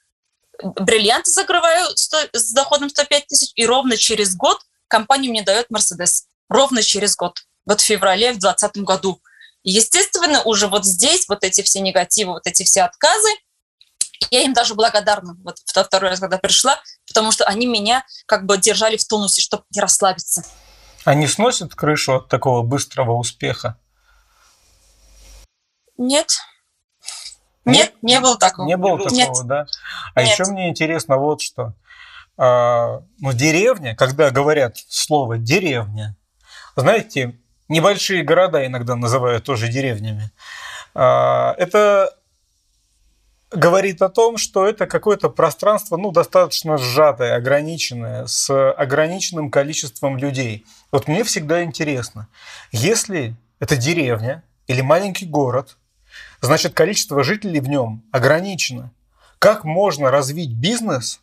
[0.61, 3.51] Бриллианты закрываю с доходом 105 тысяч.
[3.55, 6.27] И ровно через год компания мне дает Мерседес.
[6.49, 7.45] Ровно через год.
[7.65, 9.21] Вот в феврале в 2020 году.
[9.63, 13.29] Естественно, уже вот здесь вот эти все негативы, вот эти все отказы,
[14.31, 18.57] я им даже благодарна, вот второй раз, когда пришла, потому что они меня как бы
[18.57, 20.43] держали в тонусе, чтобы не расслабиться.
[21.03, 23.77] Они сносят крышу от такого быстрого успеха?
[25.97, 26.37] Нет.
[27.63, 28.67] Нет, нет не было такого.
[28.67, 29.29] Не было такого, нет.
[29.45, 29.65] да?
[30.13, 30.31] А нет.
[30.31, 31.73] еще мне интересно вот что.
[32.37, 36.15] А, ну, деревня, когда говорят слово «деревня»,
[36.75, 40.31] знаете, небольшие города иногда называют тоже деревнями.
[40.93, 42.13] А, это
[43.51, 50.65] говорит о том, что это какое-то пространство, ну, достаточно сжатое, ограниченное, с ограниченным количеством людей.
[50.91, 52.27] Вот мне всегда интересно,
[52.71, 55.77] если это деревня или маленький город,
[56.41, 58.91] значит, количество жителей в нем ограничено.
[59.39, 61.21] Как можно развить бизнес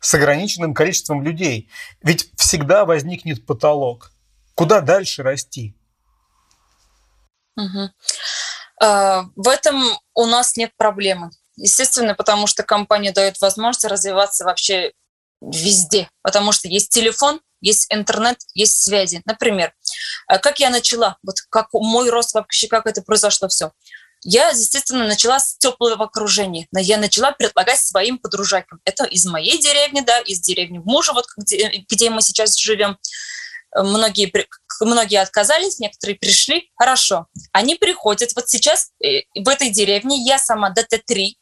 [0.00, 1.68] с ограниченным количеством людей?
[2.02, 4.12] Ведь всегда возникнет потолок.
[4.54, 5.74] Куда дальше расти?
[7.56, 7.90] Угу.
[8.82, 9.80] В этом
[10.14, 11.30] у нас нет проблемы.
[11.56, 14.92] Естественно, потому что компания дает возможность развиваться вообще
[15.40, 19.22] везде, потому что есть телефон, есть интернет, есть связи.
[19.24, 19.72] Например,
[20.28, 23.72] э, как я начала, вот как мой рост вообще, как это произошло все.
[24.24, 26.68] Я, естественно, начала с теплого окружения.
[26.70, 28.80] Но я начала предлагать своим подружайкам.
[28.84, 32.98] Это из моей деревни, да, из деревни мужа, вот где, где мы сейчас живем.
[33.74, 34.26] Многие,
[34.86, 36.70] многие отказались, некоторые пришли.
[36.76, 37.26] Хорошо.
[37.52, 38.30] Они приходят.
[38.34, 41.34] Вот сейчас э, в этой деревне я сама ДТ-3,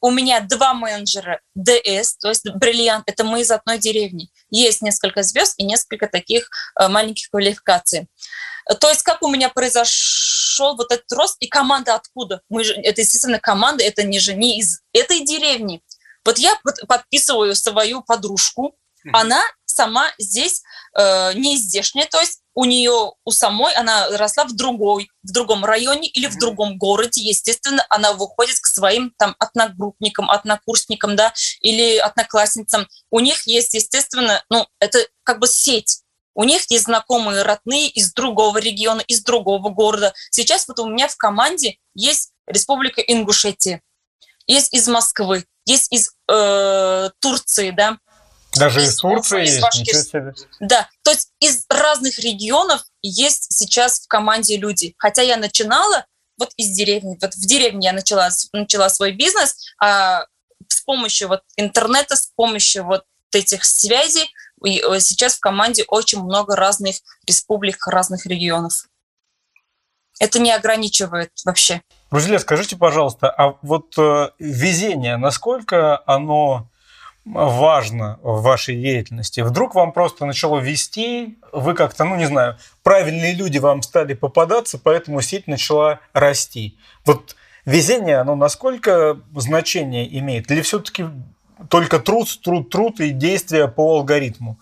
[0.00, 4.30] у меня два менеджера ДС, то есть бриллиант, это мы из одной деревни.
[4.50, 8.08] Есть несколько звезд и несколько таких э, маленьких квалификаций.
[8.80, 12.42] То есть как у меня произошел вот этот рост и команда откуда?
[12.48, 15.82] Мы же, это, естественно, команда, это не же не из этой деревни.
[16.24, 18.76] Вот я подписываю свою подружку,
[19.12, 20.62] она сама здесь
[20.96, 25.64] э, не здешняя, то есть у нее, у самой, она росла в другой, в другом
[25.64, 31.96] районе или в другом городе, естественно, она выходит к своим там одногруппникам, однокурсникам, да, или
[31.96, 32.86] одноклассницам.
[33.10, 36.02] У них есть, естественно, ну, это как бы сеть.
[36.34, 40.14] У них есть знакомые родные из другого региона, из другого города.
[40.30, 43.82] Сейчас вот у меня в команде есть Республика Ингушетия,
[44.46, 47.98] есть из Москвы, есть из э, Турции, да,
[48.56, 50.14] даже из, из Турции из есть,
[50.60, 54.94] Да, то есть из разных регионов есть сейчас в команде люди.
[54.98, 56.06] Хотя я начинала
[56.38, 60.26] вот из деревни, вот в деревне я начала, начала свой бизнес, а
[60.68, 64.30] с помощью вот интернета, с помощью вот этих связей
[64.64, 68.86] и э, сейчас в команде очень много разных республик, разных регионов.
[70.20, 71.82] Это не ограничивает вообще.
[72.10, 76.68] Друзья, скажите, пожалуйста, а вот э, везение, насколько оно
[77.24, 79.40] важно в вашей деятельности?
[79.40, 84.78] Вдруг вам просто начало вести, вы как-то, ну не знаю, правильные люди вам стали попадаться,
[84.78, 86.78] поэтому сеть начала расти.
[87.04, 90.50] Вот везение, оно насколько значение имеет?
[90.50, 91.06] Или все-таки
[91.68, 94.58] только труд, труд, труд и действия по алгоритму?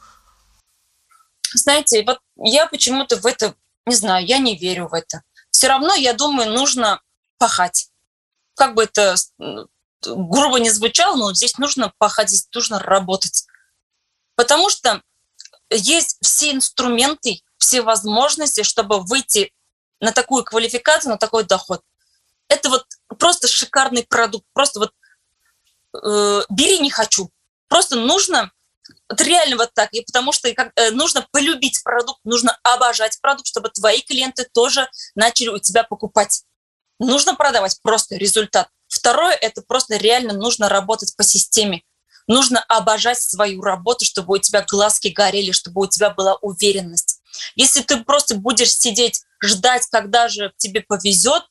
[1.55, 3.55] Знаете, вот я почему-то в это,
[3.87, 5.23] не знаю, я не верю в это.
[5.51, 7.01] Все равно, я думаю, нужно
[7.39, 7.91] пахать.
[8.55, 9.15] Как бы это
[10.07, 13.47] грубо не звучало, но здесь нужно походить, нужно работать.
[14.35, 15.03] Потому что
[15.71, 19.53] есть все инструменты, все возможности, чтобы выйти
[20.01, 21.83] на такую квалификацию, на такой доход.
[22.49, 22.87] Это вот
[23.19, 24.47] просто шикарный продукт.
[24.53, 24.93] Просто вот
[26.03, 27.31] э, бери не хочу.
[27.69, 28.51] Просто нужно
[29.09, 33.47] вот реально вот так, и потому что как, э, нужно полюбить продукт, нужно обожать продукт,
[33.47, 36.45] чтобы твои клиенты тоже начали у тебя покупать.
[36.99, 38.69] Нужно продавать просто результат.
[38.91, 41.83] Второе– это просто реально нужно работать по системе.
[42.27, 47.21] Нужно обожать свою работу, чтобы у тебя глазки горели, чтобы у тебя была уверенность.
[47.55, 51.45] Если ты просто будешь сидеть, ждать, когда же тебе повезет,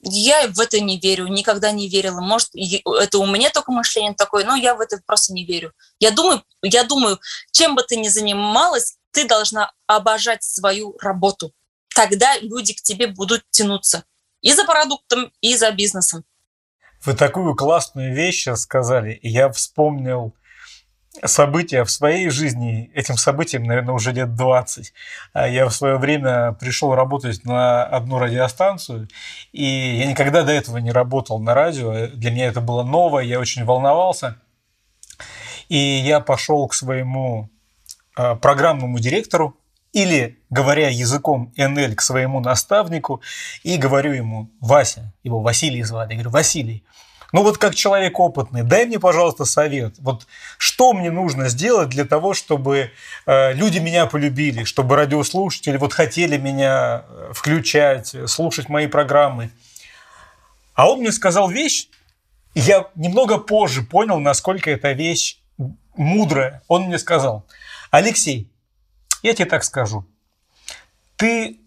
[0.00, 2.20] я в это не верю, никогда не верила.
[2.20, 5.72] Может, это у меня только мышление такое, но я в это просто не верю.
[6.00, 7.20] Я думаю, я думаю,
[7.52, 11.52] чем бы ты ни занималась, ты должна обожать свою работу.
[11.94, 14.04] Тогда люди к тебе будут тянуться
[14.42, 16.24] и за продуктом, и за бизнесом.
[17.06, 20.34] Вы такую классную вещь сказали, и я вспомнил
[21.24, 22.90] события в своей жизни.
[22.94, 24.92] Этим событием, наверное, уже лет 20.
[25.32, 29.08] А я в свое время пришел работать на одну радиостанцию,
[29.52, 32.08] и я никогда до этого не работал на радио.
[32.08, 34.38] Для меня это было новое, я очень волновался.
[35.68, 37.48] И я пошел к своему
[38.16, 39.56] а, программному директору,
[39.96, 43.22] или, говоря языком НЛ, к своему наставнику,
[43.62, 46.84] и говорю ему, Вася, его Василий звали, я говорю, Василий,
[47.32, 49.94] ну вот как человек опытный, дай мне, пожалуйста, совет.
[49.98, 50.26] Вот
[50.58, 52.90] что мне нужно сделать для того, чтобы
[53.24, 59.50] э, люди меня полюбили, чтобы радиослушатели вот хотели меня э, включать, слушать мои программы.
[60.74, 61.88] А он мне сказал вещь,
[62.54, 65.38] я немного позже понял, насколько эта вещь
[65.96, 66.62] мудрая.
[66.68, 67.46] Он мне сказал,
[67.90, 68.50] Алексей,
[69.26, 70.06] я тебе так скажу,
[71.16, 71.60] ты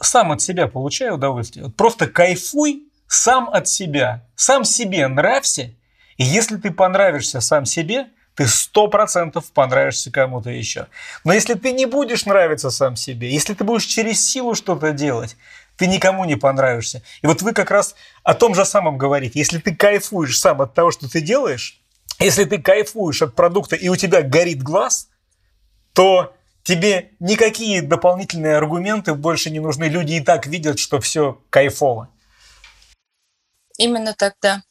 [0.00, 1.70] сам от себя получай удовольствие.
[1.70, 5.74] Просто кайфуй сам от себя, сам себе нравься,
[6.16, 10.88] и если ты понравишься сам себе, ты сто процентов понравишься кому-то еще.
[11.24, 15.36] Но если ты не будешь нравиться сам себе, если ты будешь через силу что-то делать,
[15.76, 17.02] ты никому не понравишься.
[17.22, 19.38] И вот вы как раз о том же самом говорите.
[19.38, 21.80] Если ты кайфуешь сам от того, что ты делаешь,
[22.18, 25.08] если ты кайфуешь от продукта и у тебя горит глаз,
[25.92, 29.84] то тебе никакие дополнительные аргументы больше не нужны.
[29.84, 32.08] Люди и так видят, что все кайфово.
[33.78, 34.62] Именно тогда.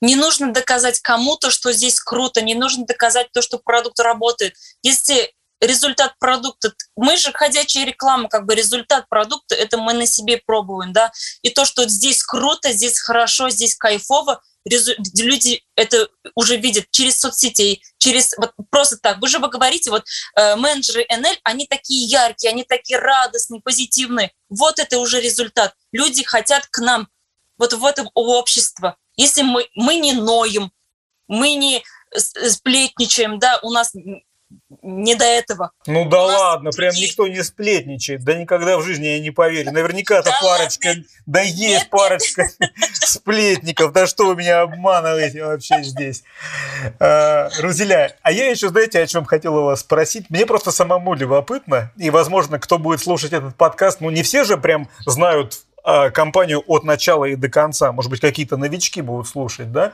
[0.00, 4.54] Не нужно доказать кому-то, что здесь круто, не нужно доказать то, что продукт работает.
[4.82, 10.42] Если результат продукта, мы же ходячая реклама, как бы результат продукта, это мы на себе
[10.44, 11.10] пробуем, да,
[11.42, 17.82] и то, что здесь круто, здесь хорошо, здесь кайфово, люди это уже видят через соцсетей,
[17.98, 19.20] через вот просто так.
[19.20, 20.04] Вы же вы говорите, вот
[20.36, 24.32] э, менеджеры НЛ, они такие яркие, они такие радостные, позитивные.
[24.48, 25.74] Вот это уже результат.
[25.92, 27.08] Люди хотят к нам
[27.58, 28.96] вот в это общество.
[29.16, 30.72] Если мы, мы не ноем,
[31.28, 31.84] мы не
[32.16, 33.92] сплетничаем, да, у нас
[34.82, 35.70] не до этого.
[35.86, 38.24] Ну да ладно, прям никто не сплетничает.
[38.24, 39.72] Да никогда в жизни я не поверю.
[39.72, 41.04] Наверняка-то да парочка, ладно.
[41.26, 42.70] да есть нет, парочка нет.
[42.92, 43.92] сплетников.
[43.92, 46.24] Да что вы меня обманываете вообще здесь?
[47.00, 50.30] А, Рузеля, а я еще, знаете, о чем хотел у вас спросить?
[50.30, 54.56] Мне просто самому любопытно, и, возможно, кто будет слушать этот подкаст, ну не все же
[54.56, 57.92] прям знают а, компанию от начала и до конца.
[57.92, 59.92] Может быть, какие-то новички будут слушать, да?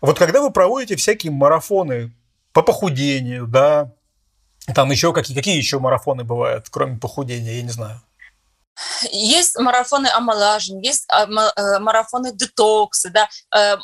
[0.00, 2.12] Вот когда вы проводите всякие марафоны
[2.58, 3.92] по похудению, да,
[4.74, 8.02] там еще какие, какие еще марафоны бывают, кроме похудения, я не знаю.
[9.12, 13.76] Есть марафоны омолаживания, есть э, марафоны детокса, да, э,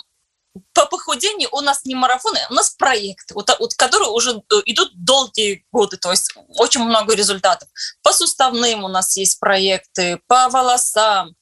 [0.72, 5.64] по похудению у нас не марафоны, у нас проект, вот, которые уже э, идут долгие
[5.70, 7.68] годы, то есть очень много результатов.
[8.02, 11.36] По суставным у нас есть проекты, по волосам,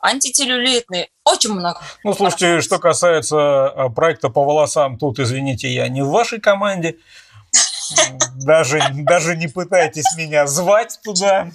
[0.00, 1.80] антителлюлитные, очень много.
[2.04, 6.98] Ну, слушайте, что касается а, проекта по волосам, тут, извините, я не в вашей команде.
[8.36, 11.50] Даже, даже не пытайтесь меня звать туда.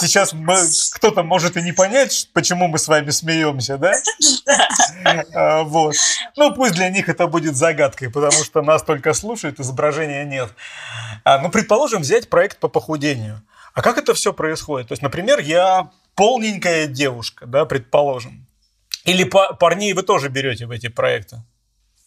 [0.00, 0.34] Сейчас
[0.94, 3.92] кто-то может и не понять, почему мы с вами смеемся, да?
[5.34, 5.94] А, вот.
[6.36, 10.50] Ну, пусть для них это будет загадкой, потому что нас только слушают, изображения нет.
[11.24, 13.42] А, ну, предположим, взять проект по похудению.
[13.74, 14.88] А как это все происходит?
[14.88, 18.43] То есть, например, я полненькая девушка, да, предположим.
[19.04, 21.42] Или парней вы тоже берете в эти проекты?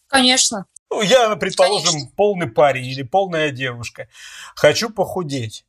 [0.07, 0.65] Конечно.
[0.89, 2.11] Ну, я, предположим, Конечно.
[2.15, 4.07] полный парень или полная девушка.
[4.55, 5.65] Хочу похудеть.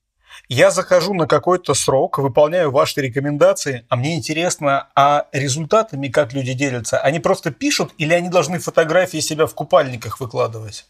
[0.49, 6.53] Я захожу на какой-то срок, выполняю ваши рекомендации, а мне интересно, а результатами как люди
[6.53, 6.99] делятся?
[7.01, 10.87] Они просто пишут или они должны фотографии себя в купальниках выкладывать?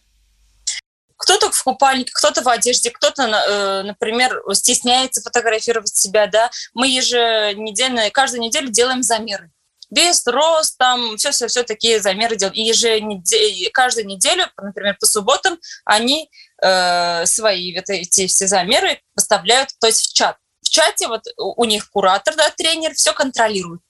[1.21, 6.49] кто-то в купальнике, кто-то в одежде, кто-то, э, например, стесняется фотографировать себя, да.
[6.75, 9.51] Мы еженедельно, каждую неделю делаем замеры
[9.91, 12.57] вес, рост, там, все-все-все такие замеры делают.
[12.57, 16.31] И еженедельно, каждую неделю, например, по субботам, они
[16.63, 20.37] э, свои вот эти все замеры поставляют, то есть в чат.
[20.63, 23.81] В чате вот у них куратор, да, тренер, все контролирует.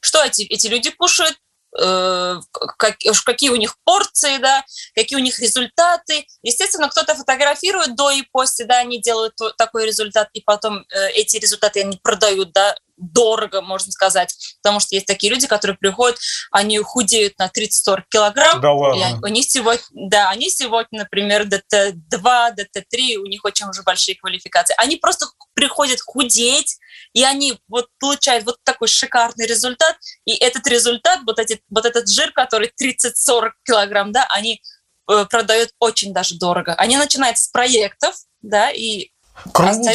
[0.00, 1.36] Что эти, эти люди кушают,
[1.72, 6.26] как, какие у них порции, да, какие у них результаты.
[6.42, 11.36] Естественно, кто-то фотографирует до и после, да, они делают такой результат, и потом э, эти
[11.36, 16.18] результаты они продают, да, дорого, можно сказать, потому что есть такие люди, которые приходят,
[16.50, 19.00] они худеют на 30-40 килограмм, да ладно.
[19.00, 24.74] и они сегодня, да, они сегодня, например, ДТ-2, ДТ-3, у них очень уже большие квалификации,
[24.78, 26.78] они просто приходят худеть,
[27.12, 32.08] и они вот получают вот такой шикарный результат, и этот результат, вот, эти, вот этот
[32.08, 34.62] жир, который 30-40 килограмм, да, они
[35.10, 36.74] э, продают очень даже дорого.
[36.74, 39.10] Они начинают с проектов, да, и
[39.52, 39.92] Круто.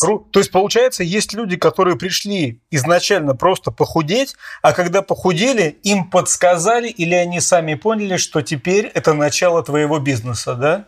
[0.00, 0.28] Кру...
[0.30, 6.88] То есть, получается, есть люди, которые пришли изначально просто похудеть, а когда похудели, им подсказали
[6.88, 10.86] или они сами поняли, что теперь это начало твоего бизнеса, да?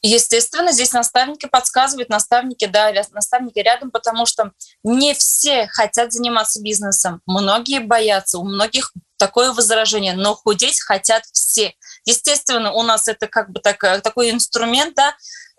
[0.00, 4.52] Естественно, здесь наставники подсказывают, наставники, да, наставники рядом, потому что
[4.84, 7.20] не все хотят заниматься бизнесом.
[7.26, 11.74] Многие боятся, у многих такое возражение, но худеть хотят все.
[12.04, 15.16] Естественно, у нас это как бы так, такой инструмент, да,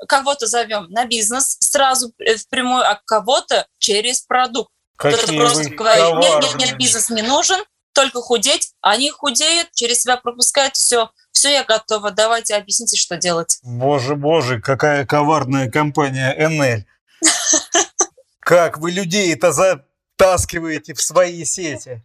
[0.07, 4.71] кого-то зовем на бизнес сразу впрямую, а кого-то через продукт.
[4.95, 7.61] Кто-то просто говорит, нет, нет, нет, бизнес не нужен,
[7.93, 8.71] только худеть.
[8.81, 11.09] Они худеют, через себя пропускают все.
[11.39, 12.11] Все, я готова.
[12.11, 13.59] Давайте объясните, что делать.
[13.63, 16.83] Боже, боже, какая коварная компания НЛ.
[18.41, 19.85] Как вы людей это за
[20.15, 22.03] втаскиваете в свои сети.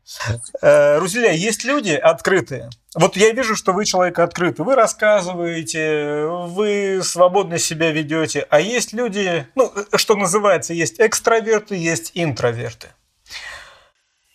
[0.63, 2.71] Э, Рузеля, есть люди открытые.
[2.95, 4.65] Вот я вижу, что вы человек открытый.
[4.65, 8.47] Вы рассказываете, вы свободно себя ведете.
[8.51, 12.91] А есть люди, ну, что называется, есть экстраверты, есть интроверты.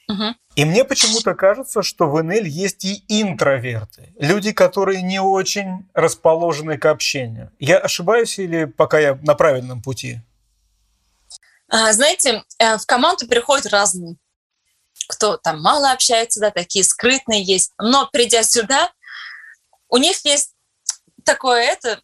[0.10, 0.36] Угу.
[0.56, 4.12] И мне почему-то кажется, что в НЛ есть и интроверты.
[4.18, 7.52] Люди, которые не очень расположены к общению.
[7.60, 10.22] Я ошибаюсь или пока я на правильном пути?
[11.70, 14.16] А, знаете, э, в команду приходят разные.
[15.08, 17.72] Кто там мало общается, да, такие скрытные есть.
[17.78, 18.92] Но придя сюда,
[19.90, 20.56] у них есть
[21.24, 22.02] такое это,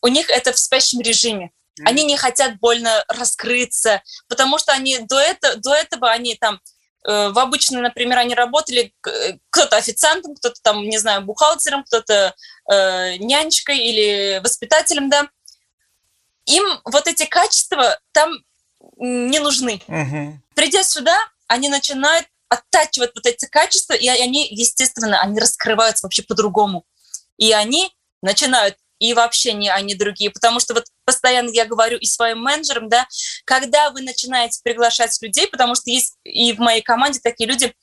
[0.00, 1.50] у них это в спящем режиме.
[1.84, 6.60] Они не хотят больно раскрыться, потому что они до этого, до этого они там
[7.04, 12.34] в обычной, например, они работали э, кто-то официантом, кто-то там, не знаю, бухгалтером, кто-то
[12.70, 15.28] э, нянечкой или воспитателем, да.
[16.46, 18.32] Им вот эти качества там
[18.98, 19.80] не нужны.
[19.86, 20.40] Угу.
[20.54, 26.84] Придя сюда, они начинают оттачивать вот эти качества, и они, естественно, они раскрываются вообще по-другому.
[27.38, 30.30] И они начинают и вообще не они другие.
[30.30, 33.04] Потому что вот постоянно я говорю и своим менеджерам, да,
[33.44, 37.74] когда вы начинаете приглашать людей, потому что есть и в моей команде такие люди,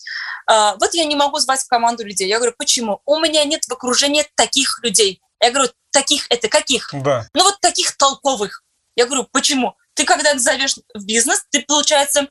[0.49, 2.30] э, вот я не могу звать в команду людей.
[2.30, 3.01] Я говорю, почему?
[3.05, 5.21] У меня нет в окружении таких людей.
[5.41, 6.89] Я говорю, таких это каких?
[6.93, 7.28] Да.
[7.34, 8.63] Ну вот таких толковых.
[8.95, 9.75] Я говорю, почему?
[9.93, 12.30] Ты когда зовешь в бизнес, ты, получается,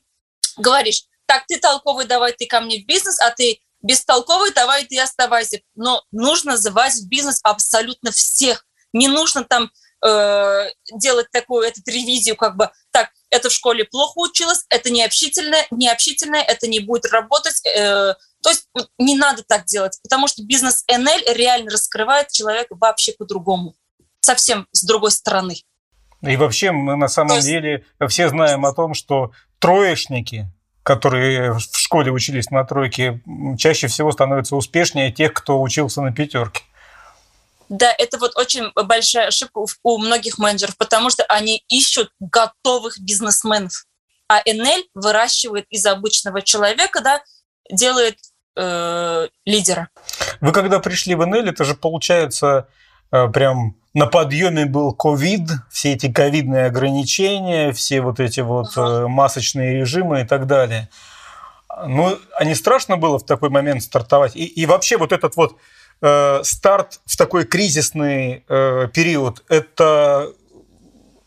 [0.57, 4.99] говоришь, так, ты толковый, давай ты ко мне в бизнес, а ты бестолковый, давай ты
[4.99, 5.59] оставайся.
[5.75, 8.65] Но нужно звать в бизнес абсолютно всех.
[8.93, 9.69] Не нужно там
[10.05, 15.65] э, делать такую эту ревизию, как бы, так, это в школе плохо училось, это необщительное,
[15.71, 17.65] необщительное, это не будет работать.
[17.65, 23.13] Э, то есть не надо так делать, потому что бизнес НЛ реально раскрывает человека вообще
[23.13, 23.75] по-другому,
[24.21, 25.55] совсем с другой стороны.
[26.21, 27.47] И вообще мы на самом есть...
[27.47, 30.47] деле все знаем о том, что троечники,
[30.83, 33.21] которые в школе учились на тройке,
[33.57, 36.63] чаще всего становятся успешнее тех, кто учился на пятерке.
[37.69, 43.85] Да, это вот очень большая ошибка у многих менеджеров, потому что они ищут готовых бизнесменов,
[44.29, 47.21] а НЛ выращивает из обычного человека, да,
[47.69, 48.17] делает
[48.55, 49.89] э, лидера.
[50.41, 52.67] Вы когда пришли в НЛ, это же получается
[53.11, 59.07] э, прям на подъеме был ковид, все эти ковидные ограничения, все вот эти вот ага.
[59.07, 60.89] масочные режимы и так далее.
[61.85, 64.35] Ну, а не страшно было в такой момент стартовать?
[64.35, 65.57] И, и вообще вот этот вот
[66.01, 70.33] э, старт в такой кризисный э, период, это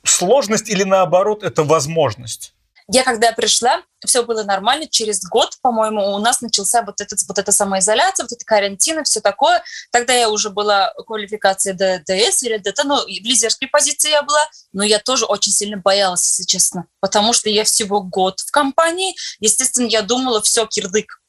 [0.05, 2.55] сложность или наоборот, это возможность?
[2.93, 4.89] Я когда пришла, все было нормально.
[4.89, 9.21] Через год, по-моему, у нас начался вот, этот, вот эта самоизоляция, вот эта карантина, все
[9.21, 9.63] такое.
[9.93, 14.83] Тогда я уже была квалификация ДДС или ДТ, ну, в лидерской позиции я была, но
[14.83, 19.15] я тоже очень сильно боялась, если честно, потому что я всего год в компании.
[19.39, 21.20] Естественно, я думала, все, кирдык,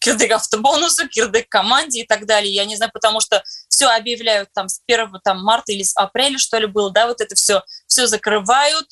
[0.00, 2.52] кирдык автобонусу, кирдык команде и так далее.
[2.52, 6.38] Я не знаю, потому что все объявляют там с 1 там, марта или с апреля,
[6.38, 8.86] что ли, было, да, вот это все, все закрывают,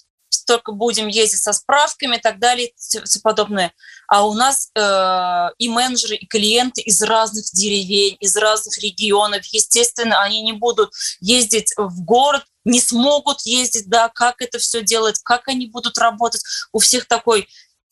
[0.48, 3.72] только будем ездить со справками и так далее, и все подобное.
[4.08, 9.44] А у нас э, и менеджеры, и клиенты из разных деревень, из разных регионов.
[9.52, 10.90] Естественно, они не будут
[11.20, 16.42] ездить в город, не смогут ездить, да, как это все делать, как они будут работать.
[16.72, 17.46] У всех такой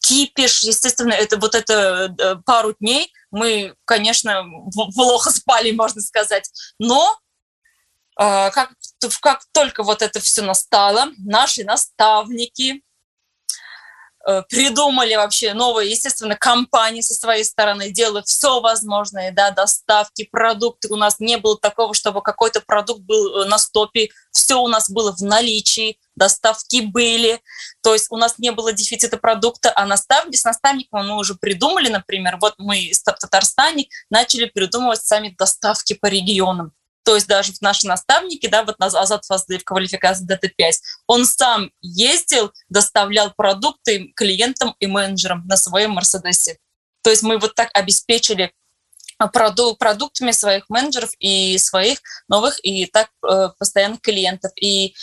[0.06, 4.44] кипиш, естественно, это вот это э, пару дней мы, конечно,
[4.94, 6.48] плохо спали, можно сказать,
[6.78, 7.18] но
[8.16, 8.72] а, как,
[9.20, 12.82] как только вот это все настало, наши наставники
[14.48, 20.92] придумали вообще новые, естественно, компании со своей стороны, делают все возможное, да, доставки, продукты.
[20.92, 24.90] У нас не было такого, чтобы какой-то продукт был э, на стопе, все у нас
[24.90, 27.40] было в наличии, доставки были,
[27.82, 31.88] то есть у нас не было дефицита продукта, а наставник, с наставником мы уже придумали,
[31.88, 36.72] например, вот мы в Татарстане начали придумывать сами доставки по регионам.
[37.06, 40.72] То есть даже наши наставники, да, вот Азат в квалификации ДТ-5,
[41.06, 46.58] он сам ездил, доставлял продукты клиентам и менеджерам на своем Мерседесе.
[47.02, 48.52] То есть мы вот так обеспечили
[49.30, 54.50] продуктами своих менеджеров и своих новых и так э, постоянных клиентов.
[54.60, 54.96] И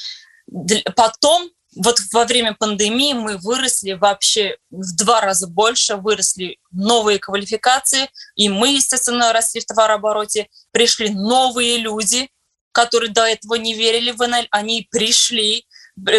[0.97, 8.09] потом вот во время пандемии мы выросли вообще в два раза больше, выросли новые квалификации,
[8.35, 12.29] и мы, естественно, росли в товарообороте, пришли новые люди,
[12.71, 15.65] которые до этого не верили в НЛ, они пришли,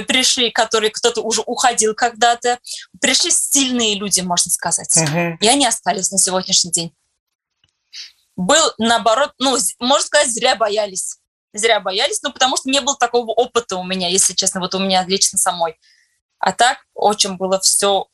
[0.06, 2.58] пришли, которые кто-то уже уходил когда-то,
[3.00, 5.36] пришли сильные люди, можно сказать, угу.
[5.40, 6.94] и они остались на сегодняшний день.
[8.36, 11.18] Был наоборот, ну, можно сказать, зря боялись
[11.54, 14.78] зря боялись, ну, потому что не было такого опыта у меня, если честно, вот у
[14.78, 15.78] меня лично самой.
[16.38, 18.06] А так очень было все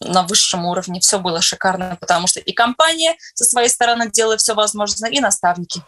[0.00, 4.54] на высшем уровне, все было шикарно, потому что и компания со своей стороны делала все
[4.54, 5.82] возможное, и наставники.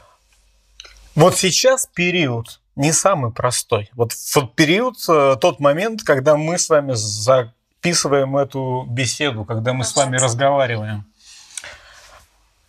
[1.14, 3.90] Вот сейчас период не самый простой.
[3.94, 4.12] Вот
[4.54, 10.16] период, э, тот момент, когда мы с вами записываем эту беседу, когда мы с вами
[10.16, 11.06] разговариваем.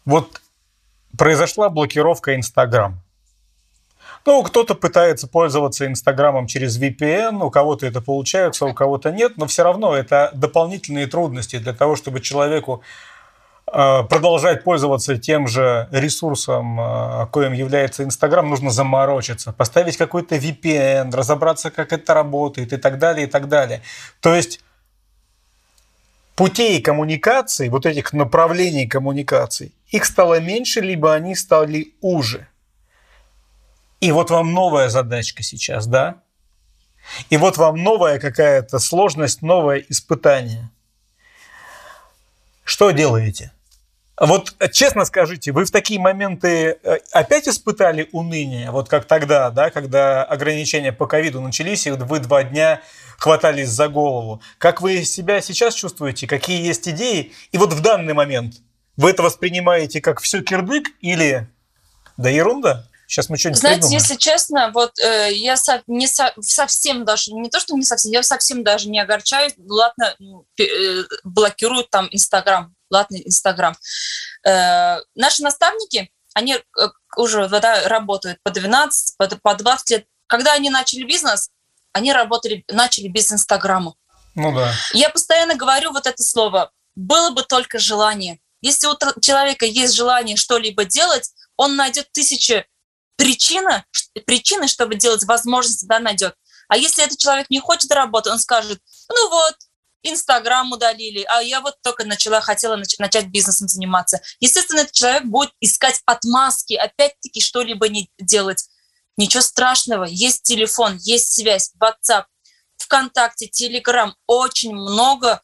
[0.05, 0.41] Вот
[1.17, 3.01] произошла блокировка Инстаграм.
[4.27, 9.47] Ну, кто-то пытается пользоваться Инстаграмом через VPN, у кого-то это получается, у кого-то нет, но
[9.47, 12.83] все равно это дополнительные трудности для того, чтобы человеку
[13.67, 21.15] э, продолжать пользоваться тем же ресурсом, э, коим является Инстаграм, нужно заморочиться, поставить какой-то VPN,
[21.15, 23.81] разобраться, как это работает и так далее, и так далее.
[24.19, 24.59] То есть
[26.35, 32.49] путей коммуникации, вот этих направлений коммуникаций, их стало меньше, либо они стали уже–
[33.99, 36.21] и вот вам новая задачка сейчас, да?
[37.29, 40.69] И вот вам новая какая-то сложность, новое испытание.
[42.63, 43.51] Что делаете?
[44.19, 49.69] Вот честно скажите, вы в такие моменты э, опять испытали уныние, вот как тогда, да,
[49.69, 52.81] когда ограничения по ковиду начались, и вы два дня
[53.19, 54.41] хватались за голову.
[54.57, 56.25] Как вы себя сейчас чувствуете?
[56.25, 57.31] Какие есть идеи?
[57.51, 58.55] И вот в данный момент
[58.95, 61.47] вы это воспринимаете как все кирдык или
[62.17, 62.87] да ерунда?
[63.07, 64.01] Сейчас мы что-нибудь Знаете, придумаем.
[64.01, 68.11] если честно, вот э, я со, не со, совсем даже, не то, что не совсем,
[68.11, 69.53] я совсем даже не огорчаюсь.
[69.57, 73.77] Ладно, ну, э, блокируют там Инстаграм, ладно, Инстаграм.
[74.45, 76.61] Э, наши наставники, они э,
[77.15, 80.05] уже да, работают по 12, по, по 20 лет.
[80.27, 81.49] Когда они начали бизнес,
[81.93, 83.95] они работали, начали без Инстаграма.
[84.35, 84.73] Ну да.
[84.93, 86.71] Я постоянно говорю вот это слово.
[86.95, 88.39] Было бы только желание.
[88.61, 92.65] Если у человека есть желание что-либо делать, он найдет тысячи
[93.17, 93.85] причина,
[94.25, 96.35] причины, чтобы делать возможность, да, найдет.
[96.69, 99.55] А если этот человек не хочет работать, он скажет, ну вот,
[100.03, 104.21] Инстаграм удалили, а я вот только начала, хотела нач- начать бизнесом заниматься.
[104.39, 108.69] Естественно, этот человек будет искать отмазки, опять-таки что-либо не делать.
[109.17, 112.25] Ничего страшного, есть телефон, есть связь, WhatsApp,
[112.77, 115.41] ВКонтакте, Телеграм, очень много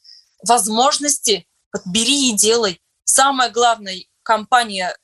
[0.47, 1.47] возможностей.
[1.73, 2.79] Вот бери и делай.
[3.05, 4.95] Самое главное, компания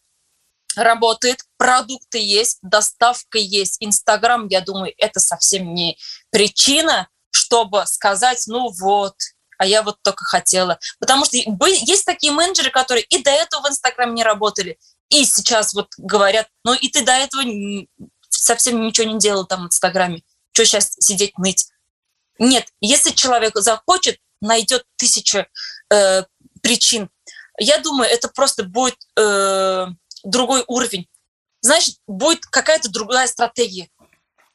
[0.84, 3.77] работает, продукты есть, доставка есть.
[3.80, 5.97] Инстаграм, я думаю, это совсем не
[6.32, 9.15] причина, чтобы сказать, ну вот,
[9.57, 10.80] а я вот только хотела.
[10.99, 14.77] Потому что есть такие менеджеры, которые и до этого в Инстаграм не работали,
[15.09, 17.43] и сейчас вот говорят, ну и ты до этого
[18.30, 20.23] совсем ничего не делал там в Инстаграме.
[20.53, 21.67] Что сейчас сидеть ныть?
[22.38, 25.45] Нет, если человек захочет, найдет тысячу
[25.91, 26.23] э,
[26.61, 27.09] причин.
[27.59, 29.88] Я думаю, это просто будет э,
[30.24, 31.07] другой уровень.
[31.61, 33.89] Значит, будет какая-то другая стратегия.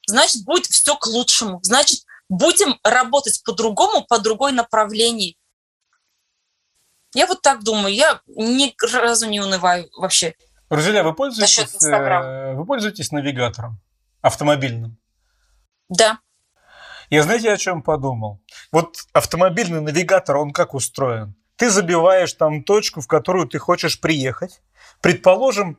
[0.07, 1.61] Значит, будет все к лучшему.
[1.63, 5.37] Значит, будем работать по-другому, по другой направлении.
[7.15, 7.95] Я вот так думаю.
[7.95, 10.35] Я ни разу не унываю вообще.
[10.71, 13.81] Друзья, вы пользуетесь, э, вы пользуетесь навигатором
[14.23, 14.99] автомобильным?
[15.89, 16.19] Да.
[17.11, 18.43] Я знаете, о чем подумал?
[18.73, 21.37] Вот автомобильный навигатор, он как устроен?
[21.57, 24.63] Ты забиваешь там точку, в которую ты хочешь приехать,
[25.05, 25.77] Предположим,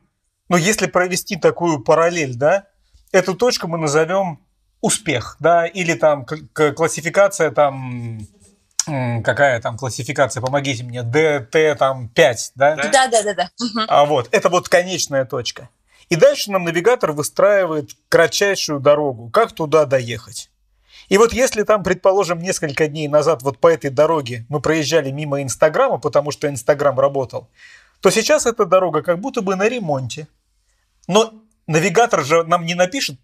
[0.48, 2.66] ну, если провести такую параллель, да,
[3.10, 4.38] эту точку мы назовем
[4.80, 6.24] успех, да, или там
[6.54, 8.20] классификация там
[8.86, 12.76] какая там классификация, помогите мне, ДТ там 5, да?
[12.76, 13.50] Да, да, да, да.
[13.88, 15.70] А вот, это вот конечная точка.
[16.08, 20.50] И дальше нам навигатор выстраивает кратчайшую дорогу, как туда доехать.
[21.08, 25.42] И вот если там, предположим, несколько дней назад вот по этой дороге мы проезжали мимо
[25.42, 27.48] Инстаграма, потому что Инстаграм работал,
[28.06, 30.28] то сейчас эта дорога как будто бы на ремонте.
[31.08, 31.32] Но
[31.66, 33.18] навигатор же нам не напишет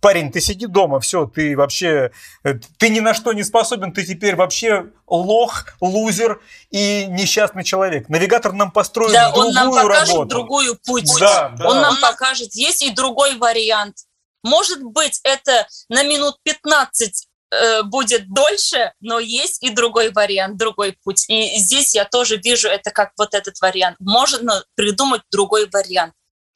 [0.00, 2.10] парень, ты сиди дома, все, ты вообще,
[2.42, 6.40] э, ты ни на что не способен, ты теперь вообще лох, лузер
[6.72, 8.08] и несчастный человек.
[8.08, 10.28] Навигатор нам построит да, другую он нам покажет работу.
[10.28, 11.08] другую путь.
[11.20, 11.68] Да, да.
[11.68, 13.98] Он нам покажет, есть и другой вариант.
[14.42, 20.98] Может быть, это на минут 15 э, будет дольше, но есть и другой вариант, другой
[21.04, 21.24] путь.
[21.28, 23.96] И здесь я тоже вижу это как вот этот вариант.
[24.00, 26.14] Можно придумать другой вариант.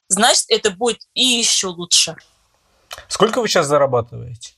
[0.09, 2.17] Значит, это будет и еще лучше.
[3.09, 4.55] Сколько вы сейчас зарабатываете?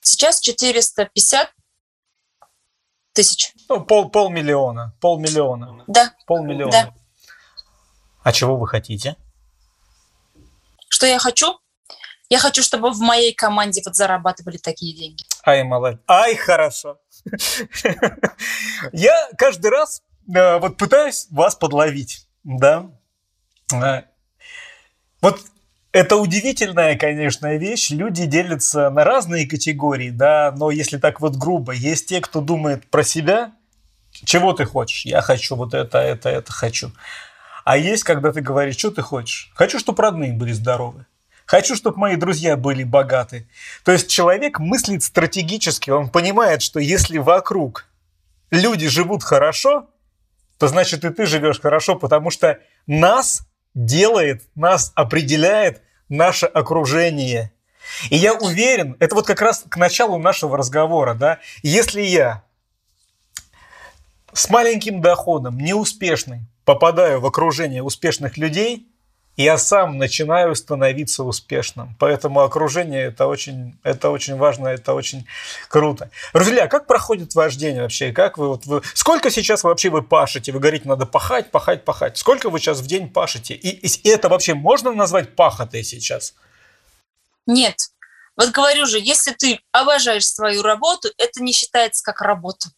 [0.00, 1.52] Сейчас 450
[3.12, 3.52] тысяч.
[3.68, 4.94] Ну, пол, полмиллиона.
[5.00, 5.84] Полмиллиона.
[5.86, 6.14] Да.
[6.26, 6.72] Полмиллиона.
[6.72, 6.94] Да.
[8.22, 9.16] А чего вы хотите?
[10.88, 11.58] Что я хочу?
[12.32, 15.22] Я хочу, чтобы в моей команде вот зарабатывали такие деньги.
[15.44, 16.00] Ай, молодец.
[16.08, 16.98] Ай, хорошо.
[18.92, 20.02] Я каждый раз
[20.34, 22.90] э, вот пытаюсь вас подловить, да.
[23.70, 24.04] Э,
[25.20, 25.40] вот
[25.92, 27.90] это удивительная, конечно, вещь.
[27.90, 32.88] Люди делятся на разные категории, да, но если так вот грубо, есть те, кто думает
[32.88, 33.52] про себя,
[34.24, 35.04] чего ты хочешь?
[35.04, 36.92] Я хочу вот это, это, это хочу.
[37.66, 39.52] А есть, когда ты говоришь, что ты хочешь?
[39.54, 41.04] Хочу, чтобы родные были здоровы.
[41.46, 43.46] Хочу, чтобы мои друзья были богаты.
[43.84, 47.86] То есть человек мыслит стратегически, он понимает, что если вокруг
[48.50, 49.88] люди живут хорошо,
[50.58, 57.52] то значит и ты живешь хорошо, потому что нас делает, нас определяет наше окружение.
[58.10, 62.44] И я уверен, это вот как раз к началу нашего разговора, да, если я
[64.32, 68.88] с маленьким доходом, неуспешный, попадаю в окружение успешных людей–
[69.36, 71.96] я сам начинаю становиться успешным.
[71.98, 75.26] Поэтому окружение это очень, это очень важно, это очень
[75.68, 76.10] круто.
[76.34, 78.12] Друзья, как проходит ваш день вообще?
[78.12, 80.52] Как вы, вот вы, сколько сейчас вообще вы пашете?
[80.52, 82.18] Вы говорите, надо пахать, пахать, пахать.
[82.18, 83.54] Сколько вы сейчас в день пашете?
[83.54, 86.34] И, и это вообще можно назвать пахотой сейчас?
[87.46, 87.76] Нет.
[88.36, 92.68] Вот говорю же, если ты обожаешь свою работу, это не считается как работа.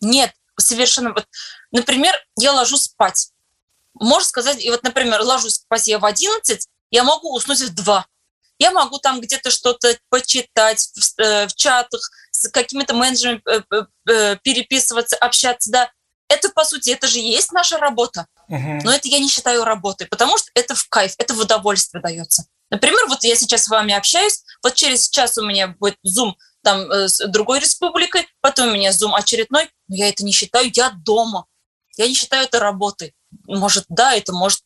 [0.00, 1.12] Нет, совершенно.
[1.12, 1.26] Вот,
[1.70, 3.31] например, я ложусь спать
[3.94, 8.06] можно сказать, и вот, например, ложусь спать я в 11, я могу уснуть в 2.
[8.58, 13.62] Я могу там где-то что-то почитать в, э, в чатах, с какими-то менеджерами э,
[14.08, 15.90] э, переписываться, общаться, да.
[16.28, 18.26] Это, по сути, это же есть наша работа.
[18.48, 22.44] Но это я не считаю работой, потому что это в кайф, это в удовольствие дается.
[22.70, 26.90] Например, вот я сейчас с вами общаюсь, вот через час у меня будет Zoom там
[26.90, 31.46] с другой республикой, потом у меня Zoom очередной, но я это не считаю, я дома.
[31.96, 33.14] Я не считаю это работой
[33.46, 34.60] может, да, это может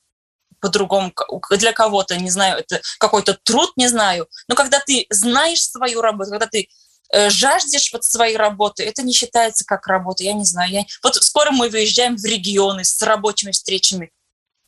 [0.60, 1.12] по-другому
[1.50, 4.28] для кого-то, не знаю, это какой-то труд, не знаю.
[4.48, 6.68] Но когда ты знаешь свою работу, когда ты
[7.12, 10.72] э, жаждешь вот своей работы, это не считается как работа, я не знаю.
[10.72, 10.84] Я...
[11.02, 14.10] Вот скоро мы выезжаем в регионы с рабочими встречами.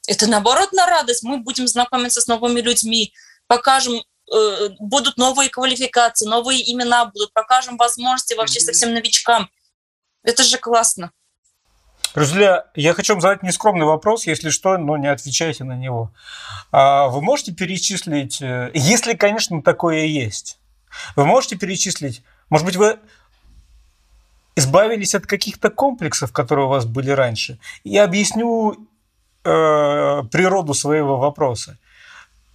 [0.07, 1.23] Это наоборот на радость.
[1.23, 3.13] Мы будем знакомиться с новыми людьми,
[3.47, 9.51] покажем, э, будут новые квалификации, новые имена будут, покажем возможности вообще совсем новичкам.
[10.23, 11.13] Это же классно.
[12.19, 16.11] Друзья, я хочу вам задать нескромный вопрос, если что, но не отвечайте на него.
[16.73, 20.59] А вы можете перечислить, э, если, конечно, такое есть,
[21.15, 22.99] вы можете перечислить, может быть, вы
[24.57, 27.61] избавились от каких-то комплексов, которые у вас были раньше.
[27.85, 31.79] Я объясню э, природу своего вопроса.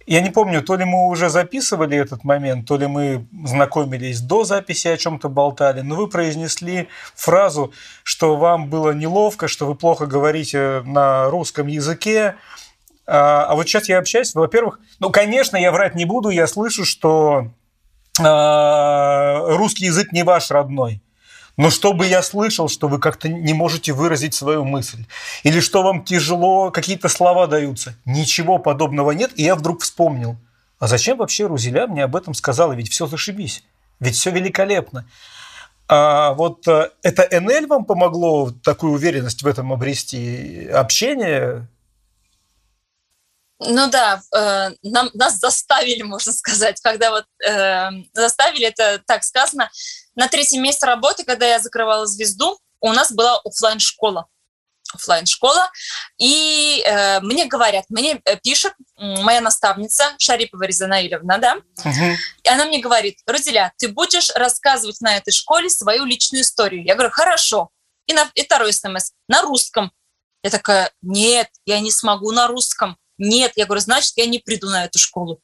[0.06, 4.44] Я не помню, то ли мы уже записывали этот момент, то ли мы знакомились до
[4.44, 10.06] записи, о чем-то болтали, но вы произнесли фразу, что вам было неловко, что вы плохо
[10.06, 12.34] говорите на русском языке.
[13.06, 16.84] А, а вот сейчас я общаюсь, во-первых, ну, конечно, я врать не буду, я слышу,
[16.84, 17.50] что
[18.18, 21.00] э, русский язык не ваш родной.
[21.56, 25.04] Но чтобы я слышал, что вы как-то не можете выразить свою мысль,
[25.44, 30.36] или что вам тяжело, какие-то слова даются, ничего подобного нет, и я вдруг вспомнил.
[30.80, 32.72] А зачем вообще Рузеля мне об этом сказала?
[32.72, 33.62] Ведь все зашибись,
[34.00, 35.06] ведь все великолепно.
[35.86, 40.66] А вот э, это НЛ вам помогло такую уверенность в этом обрести?
[40.68, 41.68] Общение?
[43.60, 49.70] Ну да, э, нам, нас заставили, можно сказать, когда вот э, заставили, это так сказано,
[50.14, 54.28] на третьем месте работы, когда я закрывала звезду, у нас была офлайн школа
[54.94, 55.70] офлайн школа
[56.18, 62.48] и э, мне говорят, мне э, пишет моя наставница Шарипова Резана Ильевна, да, uh и
[62.48, 66.84] она мне говорит, Рузеля, ты будешь рассказывать на этой школе свою личную историю.
[66.84, 67.70] Я говорю, хорошо.
[68.06, 69.90] И, на, и второй смс на русском.
[70.42, 72.98] Я такая, нет, я не смогу на русском.
[73.16, 75.40] Нет, я говорю, значит, я не приду на эту школу.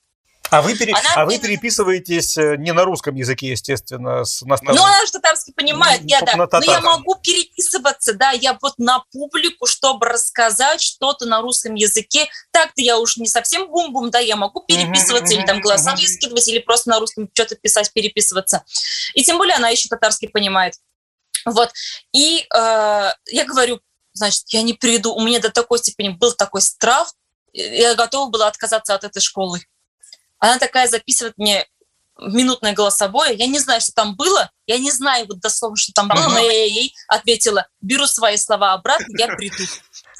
[0.50, 0.94] А вы, пере...
[1.14, 4.76] а вы переписываетесь э, не на русском языке, естественно, с наставником?
[4.76, 6.34] Ну, она же татарский понимает, я да.
[6.36, 12.28] Но я могу переписываться, да, я вот на публику, чтобы рассказать что-то на русском языке.
[12.50, 16.58] Так-то я уж не совсем бум-бум, да, я могу переписываться или там голосовые скидывать, или
[16.58, 18.64] просто на русском что-то писать, переписываться.
[19.14, 20.74] И тем более она еще татарский понимает.
[21.44, 21.70] Вот.
[22.12, 23.80] И э, я говорю,
[24.12, 25.14] значит, я не приду.
[25.14, 27.12] У меня до такой степени был такой страх,
[27.52, 29.60] я готова была отказаться от этой школы.
[30.40, 31.66] Она такая записывает мне
[32.18, 33.34] минутное голосовое.
[33.34, 34.50] Я не знаю, что там было.
[34.66, 38.72] Я не знаю вот дословно, что там было, но я ей ответила, беру свои слова
[38.72, 39.64] обратно, я приду.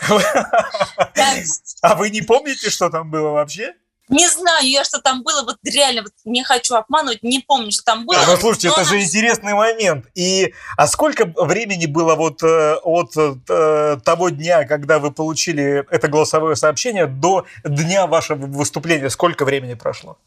[1.83, 3.75] А вы не помните, что там было вообще?
[4.11, 7.84] Не знаю я, что там было, вот реально, вот не хочу обманывать, не помню, что
[7.84, 8.18] там было.
[8.26, 10.06] Ну, слушайте, это же интересный момент.
[10.14, 16.08] И, а сколько времени было вот э, от э, того дня, когда вы получили это
[16.08, 19.11] голосовое сообщение, до дня вашего выступления?
[19.11, 20.18] Сколько времени прошло?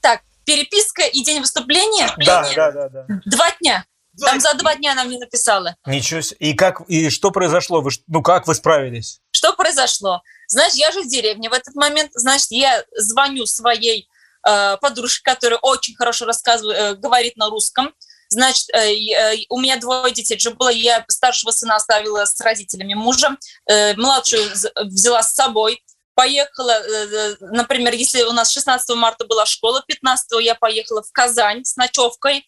[0.00, 2.14] Так, переписка и день выступления?
[2.24, 3.06] Да, да, да, да.
[3.26, 3.84] Два дня.
[4.24, 5.76] Там за два дня она мне написала.
[5.86, 6.36] Ничего себе.
[6.40, 7.80] И как, и что произошло?
[7.80, 9.20] Вы, ну, как вы справились?
[9.30, 10.22] Что произошло?
[10.50, 14.08] Значит, я же в деревне в этот момент, значит, я звоню своей
[14.46, 17.94] э, подружке, которая очень хорошо рассказывает, э, говорит на русском.
[18.30, 22.94] Значит, э, э, у меня двое детей же было, я старшего сына оставила с родителями
[22.94, 23.36] мужа,
[23.66, 24.42] э, младшую
[24.86, 25.84] взяла с собой,
[26.14, 31.12] поехала, э, э, например, если у нас 16 марта была школа, 15 я поехала в
[31.12, 32.44] Казань с ночевкой,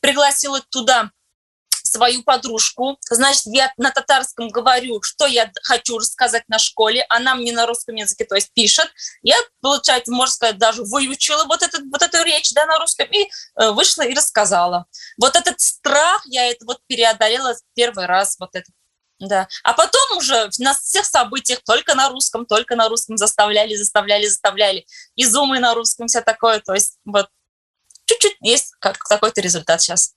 [0.00, 1.10] пригласила туда
[1.88, 2.98] свою подружку.
[3.08, 7.04] Значит, я на татарском говорю, что я хочу рассказать на школе.
[7.08, 8.90] Она мне на русском языке, то есть пишет.
[9.22, 13.28] Я, получается, можно сказать, даже выучила вот, этот, вот эту речь да, на русском и
[13.56, 14.86] э, вышла и рассказала.
[15.20, 18.72] Вот этот страх, я это вот переодолела первый раз, вот этот
[19.20, 19.48] да.
[19.64, 24.86] А потом уже на всех событиях только на русском, только на русском заставляли, заставляли, заставляли.
[25.16, 26.60] И зумы на русском, все такое.
[26.60, 27.28] То есть вот
[28.04, 30.14] чуть-чуть есть как какой-то результат сейчас.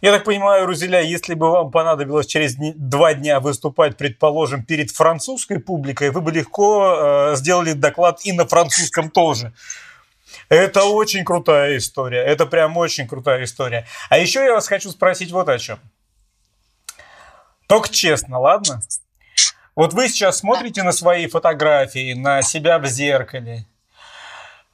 [0.00, 5.58] Я так понимаю, Рузеля, если бы вам понадобилось через два дня выступать, предположим, перед французской
[5.60, 9.52] публикой, вы бы легко э, сделали доклад и на французском тоже.
[10.48, 12.22] Это очень крутая история.
[12.22, 13.86] Это прям очень крутая история.
[14.10, 15.78] А еще я вас хочу спросить вот о чем.
[17.66, 18.80] Только честно, ладно?
[19.74, 23.66] Вот вы сейчас смотрите на свои фотографии, на себя в зеркале.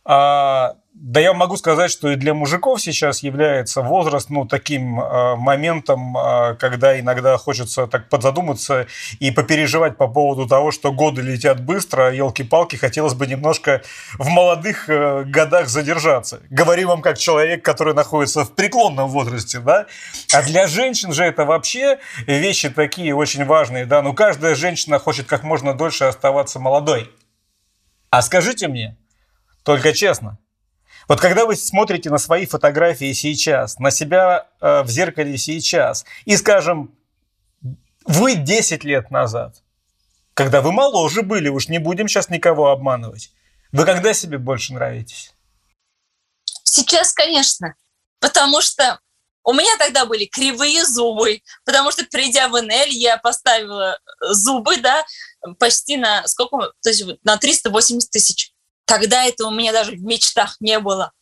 [0.05, 5.35] А, да я могу сказать, что и для мужиков сейчас является возраст ну, таким э,
[5.37, 8.87] моментом, э, когда иногда хочется так подзадуматься
[9.19, 13.81] и попереживать по поводу того, что годы летят быстро, елки-палки, хотелось бы немножко
[14.19, 16.43] в молодых э, годах задержаться.
[16.51, 19.87] Говорю вам как человек, который находится в преклонном возрасте, да?
[20.35, 24.03] А для женщин же это вообще вещи такие очень важные, да?
[24.03, 27.11] Ну, каждая женщина хочет как можно дольше оставаться молодой.
[28.11, 28.99] А скажите мне,
[29.65, 30.39] только честно,
[31.11, 36.37] вот когда вы смотрите на свои фотографии сейчас, на себя э, в зеркале сейчас, и,
[36.37, 36.97] скажем,
[38.05, 39.57] вы 10 лет назад,
[40.35, 43.33] когда вы моложе были, уж не будем сейчас никого обманывать,
[43.73, 45.35] вы когда себе больше нравитесь?
[46.63, 47.75] Сейчас, конечно,
[48.21, 49.01] потому что
[49.43, 55.05] у меня тогда были кривые зубы, потому что придя в НЛ, я поставила зубы, да,
[55.59, 58.50] почти на сколько, то есть на 380 тысяч.
[58.91, 61.13] Тогда это у меня даже в мечтах не было.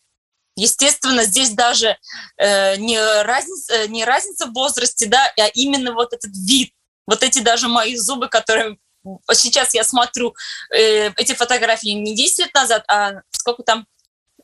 [0.56, 1.98] Естественно, здесь даже
[2.38, 6.72] э, не, разница, э, не разница в возрасте, да, а именно вот этот вид,
[7.06, 8.78] вот эти даже мои зубы, которые
[9.34, 10.34] сейчас я смотрю
[10.74, 13.86] э, эти фотографии не 10 лет назад, а сколько там,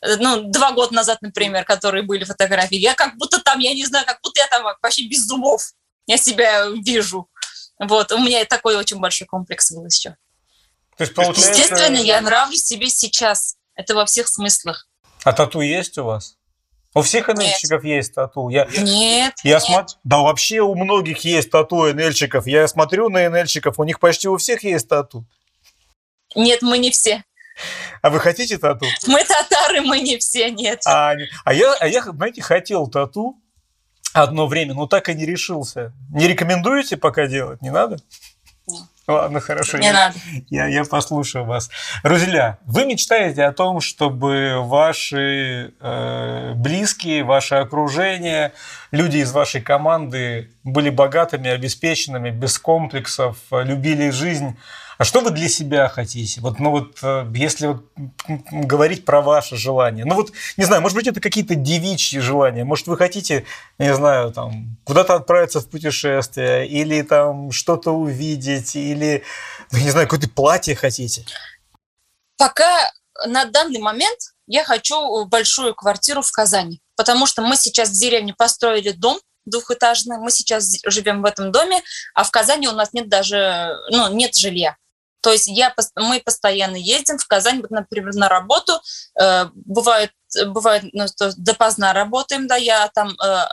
[0.02, 2.76] э, ну, два года назад, например, которые были фотографии.
[2.76, 5.62] Я как будто там, я не знаю, как будто я там вообще без зубов.
[6.06, 7.30] Я себя вижу.
[7.78, 10.14] Вот, у меня такой очень большой комплекс был еще.
[10.96, 11.50] То есть, получается...
[11.50, 13.56] Естественно, я нравлюсь себе сейчас.
[13.74, 14.88] Это во всех смыслах.
[15.24, 16.36] А тату есть у вас?
[16.94, 18.48] У всех НЛьщиков есть тату.
[18.50, 19.34] Я, нет.
[19.42, 19.62] Я нет.
[19.62, 19.94] Смотр...
[20.04, 22.46] Да вообще у многих есть тату НЛьщиков.
[22.46, 25.26] Я смотрю на НЛьщиков, у них почти у всех есть тату.
[26.36, 27.24] Нет, мы не все.
[28.00, 28.86] А вы хотите тату?
[29.08, 30.82] Мы татары, мы не все, нет.
[30.86, 31.14] А,
[31.44, 33.40] а, я, а я, знаете, хотел тату
[34.12, 35.92] одно время, но так и не решился.
[36.10, 37.60] Не рекомендуете пока делать?
[37.60, 37.98] Не надо?
[39.06, 39.78] Ладно, хорошо.
[39.78, 40.14] Не я, надо.
[40.48, 41.70] Я, я послушаю вас.
[42.02, 48.52] Рузеля, вы мечтаете о том, чтобы ваши э, близкие, ваше окружение,
[48.92, 54.56] люди из вашей команды были богатыми, обеспеченными, без комплексов, любили жизнь
[54.98, 56.40] а что вы для себя хотите?
[56.40, 57.84] Вот, ну вот, э, если вот
[58.50, 60.04] говорить про ваши желания.
[60.04, 62.64] Ну вот, не знаю, может быть, это какие-то девичьи желания.
[62.64, 63.44] Может, вы хотите,
[63.78, 69.24] не знаю, там, куда-то отправиться в путешествие, или там что-то увидеть, или,
[69.72, 71.24] ну, не знаю, какое-то платье хотите?
[72.36, 72.90] Пока
[73.26, 78.34] на данный момент я хочу большую квартиру в Казани, потому что мы сейчас в деревне
[78.34, 81.82] построили дом двухэтажный, мы сейчас живем в этом доме,
[82.14, 84.76] а в Казани у нас нет даже, ну, нет жилья.
[85.24, 88.74] То есть я, мы постоянно ездим в Казань, например, на работу.
[89.18, 90.10] Э, бывает,
[90.48, 91.06] бывает ну,
[91.38, 93.46] допоздна работаем, да, я там э,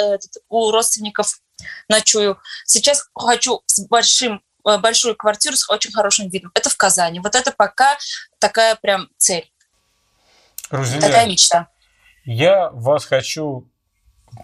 [0.00, 1.40] э, у родственников
[1.88, 2.38] ночую.
[2.66, 6.52] Сейчас хочу с большим большую квартиру с очень хорошим видом.
[6.54, 7.18] Это в Казани.
[7.18, 7.98] Вот это пока
[8.38, 9.50] такая прям цель.
[10.70, 11.66] Рузеля, такая мечта.
[12.24, 13.66] Я вас хочу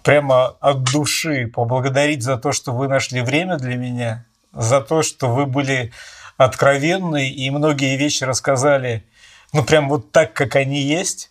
[0.03, 5.29] прямо от души поблагодарить за то, что вы нашли время для меня, за то, что
[5.29, 5.93] вы были
[6.37, 9.05] откровенны и многие вещи рассказали,
[9.53, 11.31] ну, прям вот так, как они есть.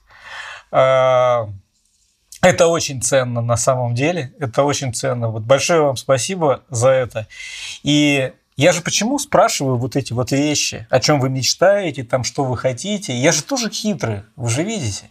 [0.71, 1.49] А,
[2.41, 5.29] это очень ценно на самом деле, это очень ценно.
[5.29, 7.27] Вот большое вам спасибо за это.
[7.83, 12.43] И я же почему спрашиваю вот эти вот вещи, о чем вы мечтаете, там, что
[12.43, 13.15] вы хотите.
[13.15, 15.05] Я же тоже хитрый, вы же видите.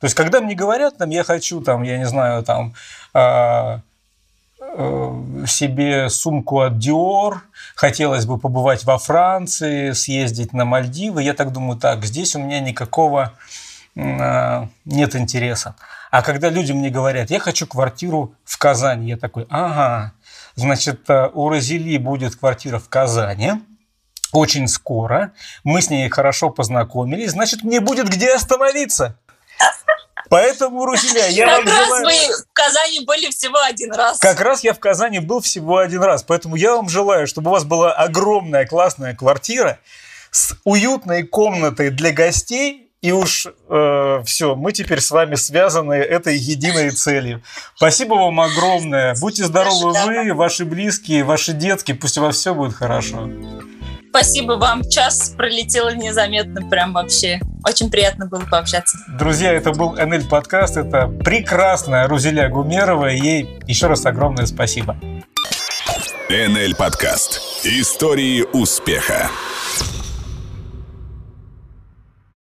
[0.00, 2.74] То есть, когда мне говорят, там, я хочу, там, я не знаю, там,
[3.14, 3.82] а,
[5.46, 7.38] себе сумку от Dior,
[7.74, 11.22] хотелось бы побывать во Франции, съездить на Мальдивы.
[11.22, 13.32] Я так думаю, так, здесь у меня никакого
[13.96, 15.74] э, нет интереса.
[16.10, 20.12] А когда люди мне говорят, я хочу квартиру в Казани, я такой, ага,
[20.54, 23.54] значит, э, у Розели будет квартира в Казани,
[24.32, 25.32] очень скоро,
[25.64, 29.18] мы с ней хорошо познакомились, значит, мне будет где остановиться.
[30.28, 32.04] Поэтому, Рузеля, я как вам раз желаю...
[32.04, 34.18] вы в Казани были всего один раз.
[34.18, 36.22] Как раз я в Казани был всего один раз.
[36.22, 39.78] Поэтому я вам желаю, чтобы у вас была огромная классная квартира
[40.30, 42.84] с уютной комнатой для гостей.
[43.00, 47.44] И уж э, все, мы теперь с вами связаны этой единой целью.
[47.76, 49.14] Спасибо вам огромное.
[49.20, 51.92] Будьте здоровы вы, ваши близкие, ваши детки.
[51.92, 53.28] Пусть у вас все будет хорошо.
[54.10, 54.82] Спасибо вам.
[54.88, 57.40] Час пролетел незаметно, прям вообще.
[57.66, 58.98] Очень приятно было пообщаться.
[59.18, 60.76] Друзья, это был НЛ подкаст.
[60.76, 63.06] Это прекрасная Рузеля Гумерова.
[63.06, 64.96] Ей еще раз огромное спасибо.
[66.30, 67.40] НЛ подкаст.
[67.64, 69.30] Истории успеха.